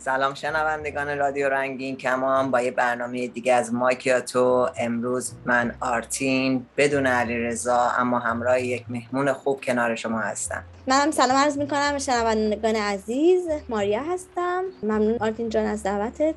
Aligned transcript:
سلام 0.00 0.34
شنوندگان 0.34 1.18
رادیو 1.18 1.48
رنگین 1.48 1.96
کمان 1.96 2.50
با 2.50 2.60
یه 2.60 2.70
برنامه 2.70 3.26
دیگه 3.26 3.54
از 3.54 3.74
ماکیاتو 3.74 4.68
امروز 4.78 5.32
من 5.44 5.74
آرتین 5.80 6.66
بدون 6.76 7.06
علی 7.06 7.38
رضا 7.38 7.90
اما 7.98 8.18
همراه 8.18 8.60
یک 8.60 8.84
مهمون 8.88 9.32
خوب 9.32 9.60
کنار 9.60 9.94
شما 9.94 10.20
هستم. 10.20 10.64
منم 10.86 11.10
سلام 11.10 11.36
عرض 11.36 11.58
می‌کنم. 11.58 11.98
شنوندگان 11.98 12.76
عزیز 12.76 13.48
ماریا 13.68 14.02
هستم. 14.02 14.64
ممنون 14.82 15.16
آرتین 15.20 15.48
جان 15.48 15.66
از 15.66 15.82
دعوتت 15.82 16.34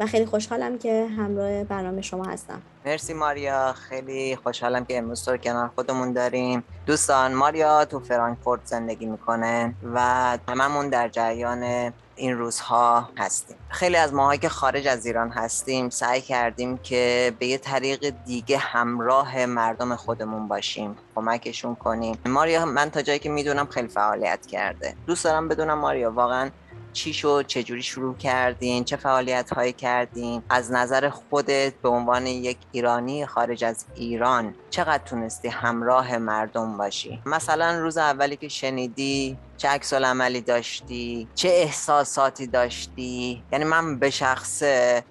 و 0.00 0.06
خیلی 0.06 0.26
خوشحالم 0.26 0.78
که 0.78 1.06
همراه 1.18 1.64
برنامه 1.64 2.02
شما 2.02 2.24
هستم. 2.24 2.62
مرسی 2.86 3.14
ماریا 3.14 3.72
خیلی 3.72 4.36
خوشحالم 4.36 4.84
که 4.84 4.98
امروز 4.98 5.24
تو 5.24 5.36
کنار 5.36 5.70
خودمون 5.74 6.12
داریم. 6.12 6.64
دوستان 6.86 7.34
ماریا 7.34 7.84
تو 7.84 8.00
فرانکفورت 8.00 8.60
زندگی 8.64 9.06
می‌کنه 9.06 9.74
و 9.94 10.00
هممون 10.48 10.88
در 10.88 11.08
جریان 11.08 11.92
این 12.16 12.38
روزها 12.38 13.08
هستیم. 13.18 13.56
خیلی 13.68 13.96
از 13.96 14.14
ماهایی 14.14 14.38
که 14.38 14.48
خارج 14.48 14.86
از 14.86 15.06
ایران 15.06 15.30
هستیم 15.30 15.90
سعی 15.90 16.20
کردیم 16.20 16.78
که 16.78 17.32
به 17.38 17.46
یه 17.46 17.58
طریق 17.58 18.14
دیگه 18.24 18.58
همراه 18.58 19.46
مردم 19.46 19.96
خودمون 19.96 20.48
باشیم 20.48 20.96
کمکشون 21.14 21.74
کنیم. 21.74 22.18
ماریا 22.26 22.64
من 22.64 22.90
تا 22.90 23.02
جایی 23.02 23.18
که 23.18 23.28
می‌دونم 23.28 23.66
خیلی 23.66 23.88
فعالیت 23.88 24.46
کرده. 24.46 24.94
دوست 25.06 25.24
دارم 25.24 25.48
بدونم 25.48 25.78
ماریا 25.78 26.10
واقعا 26.10 26.50
چی 26.92 27.12
شد 27.12 27.44
چجوری 27.46 27.82
شروع 27.82 28.16
کردین 28.16 28.84
چه 28.84 28.96
فعالیت 28.96 29.50
هایی 29.50 29.72
کردین؟ 29.72 30.42
از 30.48 30.72
نظر 30.72 31.08
خودت 31.08 31.74
به 31.82 31.88
عنوان 31.88 32.26
یک 32.26 32.56
ایرانی 32.72 33.26
خارج 33.26 33.64
از 33.64 33.84
ایران 33.94 34.54
چقدر 34.70 35.04
تونستی 35.04 35.48
همراه 35.48 36.18
مردم 36.18 36.76
باشی؟ 36.76 37.22
مثلا 37.26 37.78
روز 37.78 37.98
اولی 37.98 38.36
که 38.36 38.48
شنیدی 38.48 39.36
چه 39.56 39.68
عکس 39.68 39.92
عملی 39.92 40.40
داشتی؟ 40.40 41.28
چه 41.34 41.48
احساساتی 41.48 42.46
داشتی؟ 42.46 43.42
یعنی 43.52 43.64
من 43.64 43.98
به 43.98 44.10
شخصه 44.10 45.04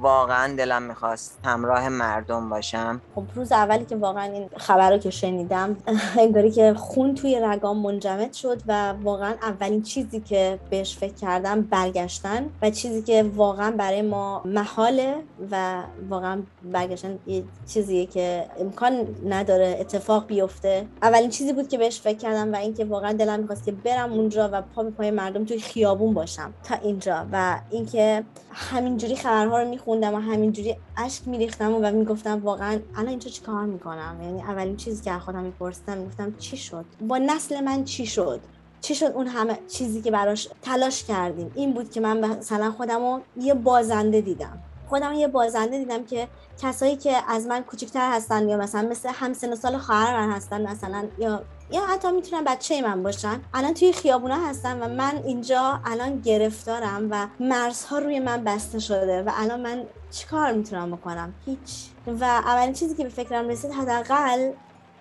واقعا 0.00 0.56
دلم 0.56 0.82
می‌خواست 0.82 1.38
همراه 1.44 1.88
مردم 1.88 2.48
باشم. 2.48 3.00
خب 3.14 3.24
روز 3.34 3.52
اولی 3.52 3.84
که 3.84 3.96
واقعا 3.96 4.22
این 4.22 4.48
خبر 4.56 4.90
رو 4.90 4.98
که 4.98 5.10
شنیدم 5.10 5.76
انگاری 6.18 6.50
که 6.50 6.74
خون 6.74 7.14
توی 7.14 7.40
رگام 7.40 7.78
منجمد 7.78 8.32
شد 8.32 8.62
و 8.66 8.92
واقعا 9.02 9.34
اولین 9.42 9.82
چیزی 9.82 10.20
که 10.20 10.58
بهش 10.70 10.96
فکر 10.96 11.14
کردم 11.14 11.62
برگشتن 11.62 12.50
و 12.62 12.70
چیزی 12.70 13.02
که 13.02 13.30
واقعا 13.36 13.70
برای 13.70 14.02
ما 14.02 14.42
محاله 14.44 15.14
و 15.50 15.82
واقعا 16.08 16.42
برگشتن 16.62 17.18
یه 17.26 17.44
چیزیه 17.66 18.06
که 18.06 18.46
امکان 18.60 19.06
نداره 19.28 19.76
اتفاق 19.80 20.26
بیفته. 20.26 20.86
اولین 21.02 21.30
چیزی 21.30 21.52
بود 21.52 21.68
که 21.68 21.78
بهش 21.78 22.00
فکر 22.00 22.18
کردم 22.18 22.52
و 22.52 22.56
اینکه 22.56 22.84
واقعا 22.84 23.12
دلم 23.12 23.40
می‌خواست 23.40 23.64
که 23.64 23.72
برم 23.72 24.12
اونجا 24.12 24.50
و 24.52 24.62
پا 24.62 24.82
به 24.82 24.90
پای 24.90 25.10
مردم 25.10 25.44
توی 25.44 25.58
خیابون 25.58 26.14
باشم 26.14 26.52
تا 26.64 26.74
اینجا 26.74 27.26
و 27.32 27.60
اینکه 27.70 28.24
همینجوری 28.52 29.16
خبرها 29.16 29.62
رو 29.62 29.68
میخوندم 29.88 30.14
و 30.14 30.18
همینجوری 30.20 30.76
اشک 30.96 31.28
میریختم 31.28 31.74
و 31.74 31.90
می‌گفتم 31.90 32.40
واقعا 32.44 32.80
الان 32.94 33.08
اینجا 33.08 33.30
چی 33.30 33.42
کار 33.42 33.64
می‌کنم؟ 33.64 34.16
یعنی 34.22 34.42
اولین 34.42 34.76
چیزی 34.76 35.04
که 35.04 35.12
خودم 35.12 35.42
میپرسیدم 35.42 35.98
می‌گفتم 35.98 36.34
چی 36.38 36.56
شد؟ 36.56 36.84
با 37.00 37.18
نسل 37.18 37.60
من 37.60 37.84
چی 37.84 38.06
شد؟ 38.06 38.40
چی 38.80 38.94
شد 38.94 39.06
اون 39.06 39.26
همه 39.26 39.58
چیزی 39.68 40.02
که 40.02 40.10
براش 40.10 40.48
تلاش 40.62 41.04
کردیم؟ 41.04 41.52
این 41.54 41.72
بود 41.72 41.90
که 41.90 42.00
من 42.00 42.38
مثلا 42.38 42.70
خودم 42.70 43.00
رو 43.00 43.20
یه 43.36 43.54
بازنده 43.54 44.20
دیدم. 44.20 44.58
خودم 44.88 45.12
یه 45.12 45.28
بازنده 45.28 45.78
دیدم 45.78 46.04
که 46.04 46.28
کسایی 46.62 46.96
که 46.96 47.16
از 47.28 47.46
من 47.46 47.62
کوچکتر 47.62 48.12
هستن 48.12 48.48
یا 48.48 48.56
مثلا 48.56 48.88
مثل 48.88 49.08
همسن 49.08 49.54
سال 49.54 49.78
خواهر 49.78 50.20
من 50.20 50.32
هستن 50.32 50.66
مثلا 50.66 51.04
یا 51.18 51.42
یا 51.70 51.86
حتی 51.86 52.12
می‌تونن 52.12 52.44
بچه 52.44 52.82
من 52.82 53.02
باشن 53.02 53.40
الان 53.54 53.74
توی 53.74 53.92
خیابونه 53.92 54.48
هستن 54.48 54.82
و 54.82 54.88
من 54.88 55.22
اینجا 55.24 55.80
الان 55.84 56.20
گرفتارم 56.20 57.08
و 57.10 57.26
مرزها 57.40 57.98
روی 57.98 58.20
من 58.20 58.44
بسته 58.44 58.78
شده 58.78 59.22
و 59.22 59.30
الان 59.34 59.60
من 59.60 59.82
چیکار 60.10 60.52
می‌تونم 60.52 60.90
بکنم؟ 60.90 61.34
هیچ. 61.46 61.90
و 62.06 62.24
اولین 62.24 62.72
چیزی 62.72 62.94
که 62.94 63.02
به 63.02 63.08
فکرم 63.08 63.48
رسید 63.48 63.70
حداقل 63.70 64.50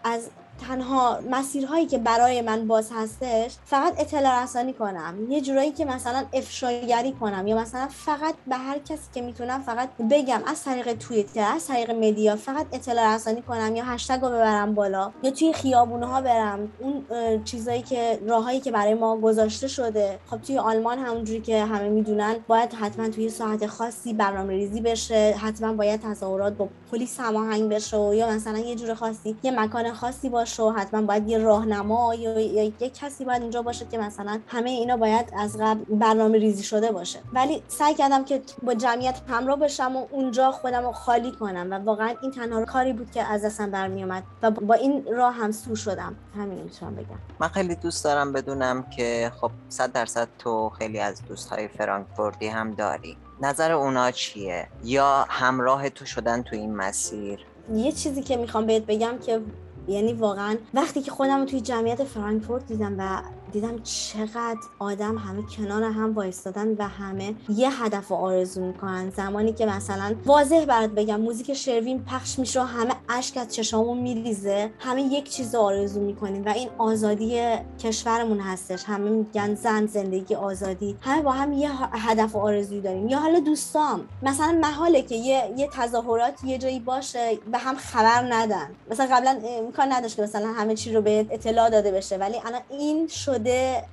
از 0.04 0.30
تنها 0.68 1.20
مسیرهایی 1.32 1.86
که 1.86 1.98
برای 1.98 2.42
من 2.42 2.68
باز 2.68 2.90
هستش 2.94 3.56
فقط 3.66 4.00
اطلاع 4.00 4.44
رسانی 4.44 4.74
کنم. 4.74 5.32
یه 5.32 5.42
جورایی 5.42 5.72
که 5.72 5.86
مثلا 5.86 6.26
افشاگری 6.34 7.12
کنم 7.12 7.48
یا 7.48 7.58
مثلا 7.58 7.88
فقط 7.92 8.36
به 8.48 8.56
هر 8.56 8.80
کسی 8.80 9.08
که 9.14 9.22
می‌تونم 9.22 9.62
فقط 9.62 9.90
بگم 10.12 10.42
از 10.48 10.64
طریق 10.64 10.94
توییتر 10.94 11.52
از 11.56 11.68
طریق 11.68 11.92
مدیا 11.92 12.36
فقط 12.36 12.66
اطلاع 12.74 13.16
رسانی 13.16 13.42
کنم 13.42 13.76
یا 13.76 13.84
هشتگ 13.86 14.22
رو 14.22 14.28
ببرم 14.28 14.76
بالا 14.76 15.12
یا 15.24 15.32
توی 15.32 15.54
خیابونه 15.54 16.06
ها 16.06 16.22
برم. 16.22 16.72
اون 16.80 17.04
چیزایی 17.44 17.82
که 17.82 18.20
راههایی 18.28 18.60
که 18.60 18.72
برای 18.72 18.94
ما 18.94 19.18
گذاشته 19.18 19.68
شده. 19.68 20.20
خب 20.30 20.42
توی 20.42 20.58
آلمان 20.58 21.00
همونجوری 21.00 21.42
که 21.42 21.66
همه 21.66 21.90
می‌دونن 21.90 22.36
باید 22.48 22.74
حتما 22.74 23.10
توی 23.10 23.30
ساعت 23.30 23.68
خاصی 23.68 24.14
برنامه 24.14 24.54
ریزی 24.54 24.82
بشه 24.82 25.36
حتما 25.42 25.74
باید 25.74 26.02
تظاهرات 26.02 26.54
با 26.54 26.68
پلیس 26.92 27.20
هماهنگ 27.20 27.70
بشه 27.70 28.16
یا 28.16 28.30
مثلا 28.30 28.58
یه 28.58 28.76
جور 28.76 28.94
خاصی 28.94 29.38
یه 29.44 29.52
مکان 29.60 29.94
خاصی 29.94 30.30
باشه. 30.30 30.47
باشه 30.48 30.64
و 30.64 30.72
حتما 30.72 31.02
باید 31.02 31.30
یه 31.30 31.38
راهنما 31.38 32.16
یا 32.16 32.40
یه 32.40 32.90
کسی 32.90 33.26
باید 33.26 33.42
اینجا 33.42 33.62
باشه 33.62 33.86
که 33.86 33.98
مثلا 33.98 34.40
همه 34.48 34.70
اینا 34.70 34.98
باید 34.98 35.34
از 35.38 35.58
قبل 35.62 35.84
برنامه 35.96 36.38
ریزی 36.38 36.64
شده 36.64 36.92
باشه. 36.92 37.20
ولی 37.34 37.64
سعی 37.68 37.94
کردم 37.94 38.26
که 38.26 38.42
با 38.64 38.74
جمعیت 38.74 39.20
همراه 39.28 39.60
بشم 39.60 39.96
و 39.96 40.06
اونجا 40.12 40.52
خودم 40.52 40.86
رو 40.86 40.92
خالی 40.92 41.32
کنم 41.32 41.68
و 41.72 41.74
واقعا 41.74 42.14
این 42.22 42.32
تنها 42.32 42.66
کاری 42.66 42.94
بود 42.94 43.12
که 43.12 43.24
از 43.24 43.46
دستم 43.46 43.72
برمیومد 43.72 44.24
و 44.42 44.52
با 44.52 44.74
این 44.74 45.06
راه 45.14 45.34
هم 45.34 45.52
سو 45.52 45.76
شدم. 45.76 46.16
همین 46.38 46.64
می‌تونم 46.64 46.96
بگم. 46.96 47.18
من 47.40 47.48
خیلی 47.48 47.76
دوست 47.76 48.04
دارم 48.04 48.34
بدونم 48.34 48.84
که 48.84 49.32
خب 49.42 49.52
صد 49.70 49.92
درصد 49.92 50.28
تو 50.40 50.70
خیلی 50.70 51.00
از 51.00 51.26
دوستهای 51.26 51.68
فرانکفورتی 51.68 52.48
هم 52.48 52.72
داری. 52.74 53.18
نظر 53.42 53.72
اونا 53.72 54.12
چیه؟ 54.12 54.68
یا 54.84 55.26
همراه 55.30 55.90
تو 55.90 56.06
شدن 56.06 56.42
تو 56.42 56.56
این 56.56 56.76
مسیر؟ 56.76 57.46
یه 57.74 57.92
چیزی 57.92 58.22
که 58.22 58.38
می‌خوام 58.38 58.66
بهت 58.66 58.86
بگم 58.86 59.18
که 59.26 59.42
یعنی 59.88 60.14
واقعا 60.14 60.58
وقتی 60.74 61.02
که 61.02 61.12
خودم 61.12 61.40
رو 61.40 61.46
توی 61.46 61.62
جمعیت 61.62 62.04
فرانکفورت 62.04 62.68
دیدم 62.68 62.96
و 62.98 63.22
دیدم 63.62 63.80
چقدر 63.84 64.60
آدم 64.80 65.18
همه 65.18 65.44
کنار 65.58 65.84
هم 65.84 66.14
وایستادن 66.14 66.76
و 66.80 66.88
همه 66.88 67.36
یه 67.50 67.84
هدف 67.84 68.08
رو 68.08 68.16
آرزو 68.16 68.62
می‌کنن. 68.62 69.10
زمانی 69.10 69.54
که 69.54 69.66
مثلا 69.66 70.16
واضح 70.26 70.66
برات 70.66 70.90
بگم 70.90 71.22
موزیک 71.22 71.54
شروین 71.54 72.04
پخش 72.04 72.40
میشه 72.40 72.62
و 72.62 72.64
همه 72.64 72.94
اشک 73.10 73.38
از 73.38 73.56
چشامون 73.56 73.98
میریزه. 73.98 74.72
همه 74.80 75.02
یک 75.02 75.30
چیز 75.30 75.56
آرزو 75.56 76.02
می‌کنیم 76.02 76.46
و 76.46 76.50
این 76.50 76.70
آزادی 76.78 77.42
کشورمون 77.80 78.40
هستش. 78.40 78.84
همه 78.84 79.10
میگن 79.10 79.56
زن 79.56 79.86
زندگی 79.86 80.36
آزادی. 80.36 80.98
همه 81.02 81.22
با 81.22 81.32
هم 81.32 81.54
یه 81.54 81.70
هدف 81.92 82.36
و 82.36 82.40
آرزوی 82.40 82.82
داریم. 82.82 83.08
یا 83.08 83.20
حالا 83.20 83.40
دوستام 83.40 84.02
مثلا 84.22 84.60
محاله 84.62 85.02
که 85.02 85.16
یه, 85.16 85.54
یه 85.58 85.70
تظاهرات 85.74 86.44
یه 86.44 86.58
جایی 86.58 86.80
باشه 86.80 87.38
به 87.52 87.58
هم 87.58 87.76
خبر 87.76 88.34
ندن. 88.34 88.68
مثلا 88.92 89.08
قبلا 89.12 89.40
امکان 89.44 89.92
نداشت 89.92 90.16
که 90.16 90.22
مثلا 90.22 90.48
همه 90.48 90.76
چی 90.76 90.94
رو 90.94 91.02
به 91.02 91.26
اطلاع 91.32 91.70
داده 91.70 91.92
بشه. 91.92 92.18
ولی 92.18 92.38
الان 92.46 92.62
این 92.70 93.08
شده 93.08 93.47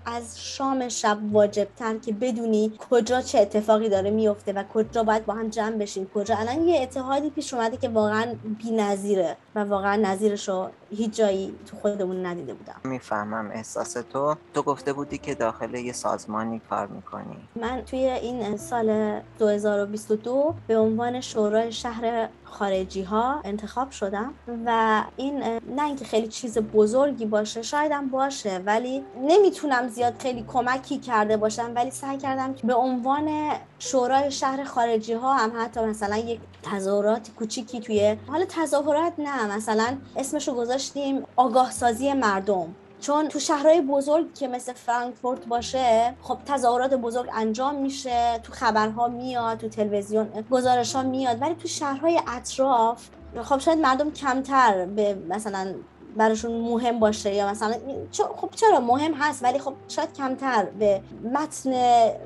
از 0.07 0.41
شام 0.41 0.89
شب 0.89 1.19
واجب 1.33 1.69
تر 1.77 1.99
که 1.99 2.13
بدونی 2.13 2.73
کجا 2.91 3.23
چه 3.23 3.39
اتفاقی 3.39 3.89
داره 3.89 4.11
میفته 4.11 4.53
و 4.53 4.65
کجا 4.75 5.03
باید 5.03 5.27
با 5.27 5.35
هم 5.35 5.49
جمع 5.49 5.77
بشیم. 5.77 6.11
کجا؟ 6.15 6.37
الان 6.37 6.69
یه 6.69 6.83
اتحادی 6.83 7.31
پیش 7.31 7.55
اومده 7.55 7.77
که 7.77 7.89
واقعا 7.89 8.35
بی‌نظیره 8.59 9.37
و 9.55 9.65
واقعا 9.65 9.97
نظیرش 9.97 10.49
رو 10.49 10.71
هیچ 10.95 11.17
جایی 11.17 11.55
تو 11.67 11.77
خودمون 11.77 12.27
ندیده 12.27 12.55
بودم. 12.55 12.75
می‌فهمم 12.85 13.51
احساس 13.55 13.93
تو. 13.93 14.37
تو 14.55 14.63
گفته 14.63 14.93
بودی 14.93 15.19
که 15.19 15.35
داخل 15.35 15.75
یه 15.75 15.93
سازمانی 15.93 16.61
کار 16.71 16.87
می‌کنی. 16.87 17.49
من 17.57 17.83
توی 17.87 17.99
این 17.99 18.57
سال 18.57 19.21
2022 19.39 20.55
به 20.67 20.79
عنوان 20.79 21.21
شورای 21.21 21.73
شهر 21.73 22.29
خارجی 22.45 23.03
ها 23.03 23.41
انتخاب 23.45 23.91
شدم 23.91 24.35
و 24.67 25.03
این 25.17 25.43
نه 25.77 25.85
اینکه 25.85 26.05
خیلی 26.05 26.29
چیز 26.29 26.59
بزرگی 26.59 27.27
باشه 27.27 27.63
شایدم 27.63 28.09
باشه 28.09 28.59
ولی 28.59 29.05
نمی‌تونم 29.23 29.89
زیاد 29.89 30.19
کمکی 30.19 30.45
کمکی 30.49 30.99
کرده 30.99 31.37
باشم. 31.37 31.73
ولی 31.75 31.91
سعی 31.91 32.19
کردم 32.19 32.55
که 32.55 32.67
به 32.67 32.75
عنوان 32.75 33.53
شورای 33.79 34.31
شهر 34.31 34.65
خارجی 34.65 35.13
ها 35.13 35.35
هم 35.35 35.53
حتی 35.57 35.81
مثلا 35.81 36.17
یک 36.17 36.41
تظاهرات 36.63 37.31
کوچیکی 37.37 37.81
توی 37.81 38.17
حالا 38.27 38.45
تظاهرات 38.49 39.13
نه 39.19 39.57
مثلا 39.57 39.97
اسمشو 40.17 40.55
گذاشتیم 40.85 41.23
آگاه 41.37 41.71
سازی 41.71 42.13
مردم. 42.13 42.75
چون 43.01 43.29
تو 43.29 43.39
شهرهای 43.39 43.81
بزرگ 43.81 44.35
که 44.35 44.49
مثل 44.49 44.73
فرانکفورت 44.73 45.47
باشه 45.47 46.15
خب 46.23 46.39
تظاهرات 46.47 46.95
بزرگ 46.95 47.31
انجام 47.35 47.75
میشه 47.75 48.41
تو 48.43 48.53
خبرها 48.53 49.09
میاد 49.09 49.59
تو 49.59 49.69
تلویزیون 49.69 50.29
گزارش 50.51 50.97
ها 50.97 51.03
میاد 51.03 51.43
ولی 51.43 51.55
تو 51.55 51.69
شهرهای 51.69 52.21
اطراف 52.29 53.09
خب 53.43 53.59
شاید 53.59 53.79
مردم 53.79 54.11
کمتر 54.11 54.87
به 54.87 55.15
مثلا 55.29 55.75
براشون 56.17 56.53
مهم 56.53 56.99
باشه 56.99 57.35
یا 57.35 57.51
مثلا 57.51 57.75
خب 58.13 58.51
چرا 58.57 58.81
مهم 58.81 59.15
هست؟ 59.15 59.45
ولی 59.45 59.59
خب 59.59 59.75
شاید 59.89 60.13
کمتر 60.13 60.65
به 60.65 61.01
متن 61.33 61.73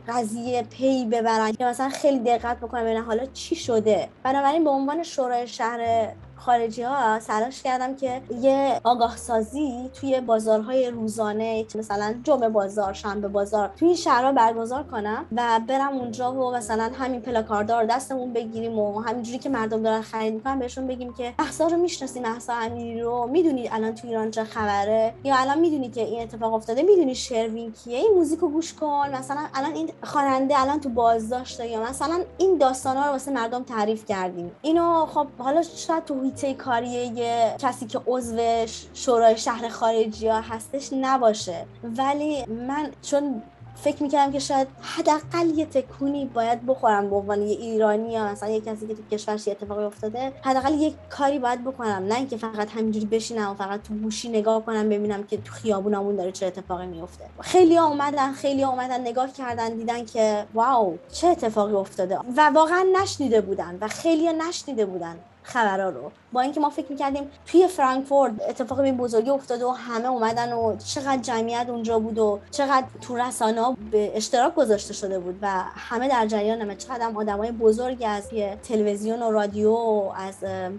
قضیه 0.09 0.63
پی 0.63 1.05
ببرن 1.05 1.53
یا 1.61 1.69
مثلا 1.69 1.89
خیلی 1.89 2.19
دقت 2.19 2.57
بکنن 2.57 2.85
ببینن 2.85 3.03
حالا 3.03 3.27
چی 3.27 3.55
شده. 3.55 4.09
بنابراین 4.23 4.65
به 4.65 4.71
عنوان 4.71 5.03
شورای 5.03 5.49
شهر 5.49 6.09
خارجی 6.39 6.83
ها 6.83 7.21
سلاش 7.21 7.63
کردم 7.63 7.97
که 7.97 8.23
یه 8.41 8.81
آگاه 8.85 9.17
سازی 9.17 9.91
توی 9.95 10.21
بازارهای 10.21 10.91
روزانه 10.91 11.67
مثلا 11.75 12.15
جمعه 12.23 12.49
بازار 12.49 12.93
شنبه 12.93 13.29
بازار 13.29 13.71
توی 13.77 13.97
شهرها 13.97 14.33
برگزار 14.33 14.83
کنم 14.83 15.27
و 15.37 15.61
برم 15.69 15.97
اونجا 15.99 16.33
و 16.33 16.53
مثلا 16.53 16.91
همین 16.99 17.21
پلاکاردار 17.21 17.85
دستمون 17.85 18.33
بگیریم 18.33 18.79
و 18.79 19.01
همینجوری 19.01 19.39
که 19.39 19.49
مردم 19.49 19.83
دارن 19.83 20.01
خرید 20.01 20.35
می‌کنن 20.35 20.59
بهشون 20.59 20.87
بگیم 20.87 21.15
که 21.15 21.35
محسا 21.39 21.67
رو 21.67 21.77
می‌شناسی 21.77 22.21
محسا 22.21 22.53
امیری 22.53 23.01
رو. 23.01 23.27
می‌دونید 23.27 23.69
الان 23.73 23.95
تو 23.95 24.09
ایران 24.09 24.31
چه 24.31 24.45
خبره؟ 24.45 25.15
یا 25.25 25.37
الان 25.37 25.59
می‌دونی 25.59 25.91
که 25.91 26.01
این 26.01 26.23
اتفاق 26.23 26.55
افتاده؟ 26.55 26.83
می‌دونی 26.83 27.15
شروین 27.15 27.73
کیه؟ 27.73 27.99
این 27.99 28.13
موزیک 28.17 28.39
رو 28.39 28.49
گوش 28.49 28.75
کن. 28.75 29.09
مثلا 29.15 29.41
الان 29.55 29.73
این 29.75 29.91
خواننده 30.05 30.61
الان 30.61 30.81
تو 30.81 30.89
بازداشته 30.89 31.69
یا 31.69 31.83
مثلا 31.83 32.21
این 32.39 32.59
داستانا 32.59 33.07
رو 33.07 33.13
واسه 33.13 33.31
مردم 33.31 33.63
تعریف 33.63 34.05
کردیم. 34.05 34.53
اینو 34.63 35.07
خب 35.07 35.27
حالا 35.39 35.63
شاید 35.63 36.05
تو 36.05 36.15
هیته 36.29 36.55
کاری 36.55 36.89
یه 36.89 37.57
کسی 37.59 37.87
که 37.87 38.01
عضو 38.07 38.67
شورای 38.95 39.37
شهر 39.37 39.69
خارجی 39.69 40.29
ها 40.29 40.41
هستش 40.41 40.89
نباشه. 40.93 41.67
ولی 41.83 42.45
من 42.47 42.91
چون 43.03 43.43
فکر 43.83 44.03
می‌کردم 44.03 44.33
که 44.33 44.39
شاید 44.39 44.69
حداقل 44.81 45.59
یه 45.59 45.67
تکونی 45.67 46.27
باید 46.27 46.67
بخورم 46.67 47.11
به 47.11 47.17
عنوان 47.17 47.43
یه 47.43 47.57
ایرانی 47.57 48.13
یا 48.13 48.25
مثلا 48.25 48.49
یه 48.49 48.61
کسی 48.61 48.87
که 48.87 48.95
تو 48.95 49.03
کشورش 49.11 49.47
یه 49.47 49.53
اتفاقی 49.61 49.85
افتاده 49.85 50.33
حداقل 50.43 50.75
یه 50.75 50.95
کاری 51.11 51.39
باید 51.39 51.65
بکنم. 51.65 52.07
نه 52.09 52.15
اینکه 52.15 52.37
فقط 52.37 52.71
همینجوری 52.71 53.07
بشینم 53.07 53.51
و 53.51 53.55
فقط 53.55 53.83
تو 53.83 53.95
گوشی 53.95 54.29
نگاه 54.29 54.65
کنم 54.65 54.89
ببینم 54.89 55.25
که 55.25 55.37
تو 55.37 55.53
خیابونمون 55.53 56.17
داره 56.17 56.33
چه 56.33 56.47
اتفاقی 56.47 56.87
میفته 56.87 57.25
خیلی 57.41 57.77
ها 57.77 57.87
اومدن 57.87 58.33
خیلی 58.33 58.63
ها 58.63 58.71
اومدن 58.71 59.01
نگاه 59.01 59.33
کردن 59.33 59.77
دیدن 59.77 60.05
که 60.05 60.47
واو 60.55 60.99
چه 61.13 61.27
اتفاقی 61.27 61.75
افتاده. 61.75 62.19
و 62.37 62.51
واقعا 62.55 62.87
نشنیده 63.03 63.41
بودن 63.41 63.79
و 63.81 63.89
خیلی 63.89 64.27
ها 64.27 64.33
نشنیده 64.49 64.87
بودن. 64.87 65.17
خبرها 65.49 65.89
رو. 65.89 66.11
با 66.33 66.41
اینکه 66.41 66.61
ما 66.61 66.71
فکر 66.71 66.93
می‌کردیم 66.93 67.31
توی 67.47 67.69
فرانکفورت 67.69 68.33
اتفاق 68.49 68.83
به 68.83 68.93
بزرگی 68.93 69.31
افتاده 69.31 69.65
و 69.65 69.71
همه 69.71 70.09
اومدن 70.09 70.53
و 70.53 70.77
چقدر 70.77 71.23
جمعیت 71.23 71.67
اونجا 71.69 71.99
بود 71.99 72.19
و 72.19 72.41
چقدر 72.51 72.87
تو 73.01 73.17
رسانه 73.17 73.77
به 73.91 74.17
اشتراک 74.17 74.55
گذاشته 74.55 74.95
شده 74.95 75.19
بود 75.19 75.39
و 75.43 75.49
همه 75.75 76.09
در 76.09 76.27
جریان 76.27 76.61
همه. 76.61 76.77
چقدر 76.77 77.07
هم 77.07 77.17
آدمای 77.17 77.53
بزرگی 77.53 78.05
از 78.05 78.29
تلویزیون 78.63 79.23
و 79.23 79.31
رادیو 79.31 79.73
و 79.73 80.13
از 80.17 80.35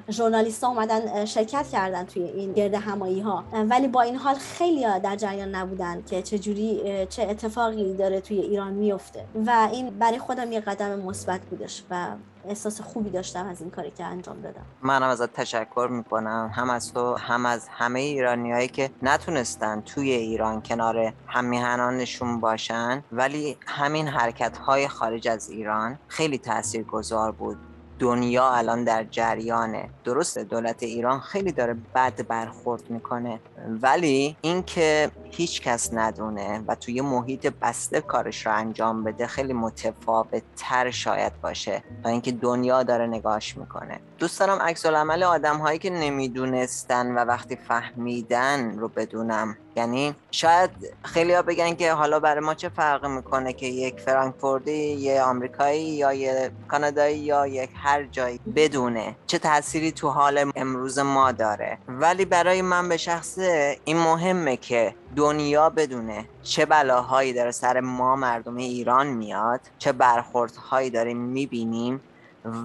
ژورنالیست 0.09 0.63
اومدن 0.63 1.25
شرکت 1.25 1.67
کردن 1.67 2.05
توی 2.05 2.23
این 2.23 2.53
گرد 2.53 2.73
همایی 2.73 3.19
ها 3.19 3.43
ولی 3.53 3.87
با 3.87 4.01
این 4.01 4.15
حال 4.15 4.35
خیلی 4.35 4.81
در 5.03 5.15
جریان 5.15 5.55
نبودن 5.55 6.03
که 6.09 6.21
چه 6.21 6.39
جوری 6.39 6.81
چه 7.09 7.23
اتفاقی 7.23 7.93
داره 7.93 8.21
توی 8.21 8.39
ایران 8.39 8.73
میفته 8.73 9.25
و 9.45 9.69
این 9.71 9.89
برای 9.89 10.19
خودم 10.19 10.51
یه 10.51 10.59
قدم 10.59 10.99
مثبت 10.99 11.41
بودش 11.41 11.83
و 11.91 12.07
احساس 12.47 12.81
خوبی 12.81 13.09
داشتم 13.09 13.47
از 13.47 13.61
این 13.61 13.71
کاری 13.71 13.91
که 13.91 14.03
انجام 14.03 14.41
دادم. 14.41 14.65
منم 14.81 15.09
ازت 15.09 15.33
تشکر 15.33 15.87
می‌کنم. 15.91 16.51
هم 16.53 16.69
از 16.69 16.93
تو 16.93 17.15
هم 17.15 17.45
از 17.45 17.67
همه 17.67 17.99
ایرانیایی 17.99 18.67
که 18.67 18.89
نتونستن 19.01 19.81
توی 19.81 20.11
ایران 20.11 20.61
کنار 20.61 21.13
همیهنانشون 21.27 22.39
باشن. 22.39 23.03
ولی 23.11 23.57
همین 23.67 24.07
حرکت 24.07 24.57
های 24.57 24.87
خارج 24.87 25.27
از 25.27 25.49
ایران 25.49 25.99
خیلی 26.07 26.37
تأثیر 26.37 26.83
گذار 26.83 27.31
بود. 27.31 27.57
دنیا 27.99 28.49
الان 28.49 28.83
در 28.83 29.03
جریانه 29.03 29.89
درسته 30.03 30.43
دولت 30.43 30.83
ایران 30.83 31.19
خیلی 31.19 31.51
داره 31.51 31.75
بد 31.95 32.27
برخورد 32.27 32.89
می‌کنه. 32.89 33.39
ولی 33.81 34.37
اینکه 34.41 35.11
هیچ 35.31 35.61
کس 35.61 35.93
ندونه 35.93 36.63
و 36.67 36.75
توی 36.75 37.01
محیط 37.01 37.47
بسته 37.61 38.01
کارش 38.01 38.45
رو 38.45 38.55
انجام 38.55 39.03
بده 39.03 39.27
خیلی 39.27 39.53
متفاوت 39.53 40.43
تر 40.57 40.91
شاید 40.91 41.41
باشه 41.41 41.83
تا 42.03 42.09
اینکه 42.09 42.31
دنیا 42.31 42.83
داره 42.83 43.07
نگاش 43.07 43.57
می‌کنه. 43.57 43.99
دوست 44.19 44.39
دارم 44.39 44.61
عکس 44.61 44.85
العمل 44.85 45.23
آدم 45.23 45.57
هایی 45.57 45.79
که 45.79 45.89
نمی‌دونستن 45.89 47.15
و 47.15 47.19
وقتی 47.19 47.55
فهمیدن 47.55 48.79
رو 48.79 48.87
بدونم. 48.87 49.57
یعنی 49.75 50.15
شاید 50.31 50.69
خیلی 51.03 51.33
ها 51.33 51.41
بگن 51.41 51.75
که 51.75 51.93
حالا 51.93 52.19
برای 52.19 52.45
ما 52.45 52.53
چه 52.53 52.69
فرقی 52.69 53.07
می‌کنه 53.07 53.53
که 53.53 53.65
یک 53.65 53.99
فرانکفوردی 53.99 54.71
یه 54.71 55.21
آمریکایی 55.21 55.83
یا 55.83 56.13
یه 56.13 56.51
کانادایی 56.67 57.17
یا 57.17 57.47
یک 57.47 57.69
هر 57.75 58.03
جایی 58.03 58.39
بدونه. 58.55 59.15
چه 59.27 59.39
تأثیری 59.39 59.91
تو 59.91 60.09
حال 60.09 60.51
امروز 60.55 60.99
ما 60.99 61.31
داره. 61.31 61.77
ولی 61.87 62.25
برای 62.25 62.61
من 62.61 62.89
به 62.89 62.97
شخصه 62.97 63.77
این 63.85 63.97
مهمه 63.97 64.57
که 64.57 64.95
دنیا 65.15 65.69
بدونه 65.69 66.25
چه 66.43 66.65
بلاهایی 66.65 67.33
داره 67.33 67.51
سر 67.51 67.79
ما 67.79 68.15
مردم 68.15 68.55
ایران 68.55 69.07
میاد 69.07 69.61
چه 69.77 69.91
برخوردهایی 69.91 70.89
داریم 70.89 71.17
می‌بینیم 71.17 72.01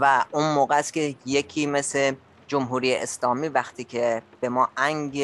و 0.00 0.25
اون 0.31 0.55
موقع 0.55 0.79
است 0.79 0.93
که 0.93 1.14
یکی 1.26 1.67
مثل 1.67 2.14
جمهوری 2.46 2.96
اسلامی 2.96 3.49
وقتی 3.49 3.85
که 3.85 4.23
به 4.41 4.49
ما 4.49 4.69
انگ 4.76 5.23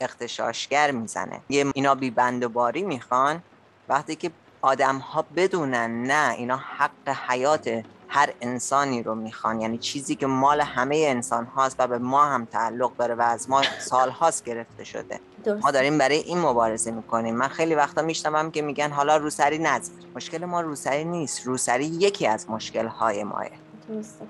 اختشاشگر 0.00 0.90
می‌زنه. 0.90 1.40
یه 1.48 1.66
اینا 1.74 1.94
بی 1.94 2.10
باری 2.54 2.82
می‌خوان 2.82 3.42
وقتی 3.88 4.16
که 4.16 4.30
آدم 4.62 4.98
ها 4.98 5.24
بدونن 5.36 6.02
نه 6.02 6.34
اینا 6.34 6.56
حق 6.56 7.08
حیات 7.28 7.84
هر 8.14 8.32
انسانی 8.40 9.02
رو 9.02 9.14
می‌خوان. 9.14 9.60
یعنی 9.60 9.78
چیزی 9.78 10.14
که 10.14 10.26
مال 10.26 10.60
همه 10.60 11.04
انسان 11.08 11.44
هاست 11.44 11.76
و 11.78 11.86
به 11.86 11.98
ما 11.98 12.24
هم 12.24 12.44
تعلق 12.44 12.96
داره 12.96 13.14
و 13.14 13.22
از 13.22 13.50
ما 13.50 13.62
سال 13.80 14.10
هاست 14.10 14.44
گرفته 14.44 14.84
شده. 14.84 15.20
ما 15.62 15.70
داریم 15.70 15.98
برای 15.98 16.16
این 16.16 16.38
مبارزه 16.38 16.90
می‌کنیم. 16.90 17.36
من 17.36 17.48
خیلی 17.48 17.74
وقتا 17.74 18.02
میشنوم 18.02 18.50
که 18.50 18.62
میگن 18.62 18.90
حالا 18.90 19.16
روسری 19.16 19.58
نذار 19.58 19.94
مشکل 20.14 20.44
ما 20.44 20.60
روسری 20.60 21.04
نیست. 21.04 21.46
روسری 21.46 21.84
یکی 21.84 22.26
از 22.26 22.50
مشکل 22.50 22.86
های 22.86 23.24
ماه 23.24 23.46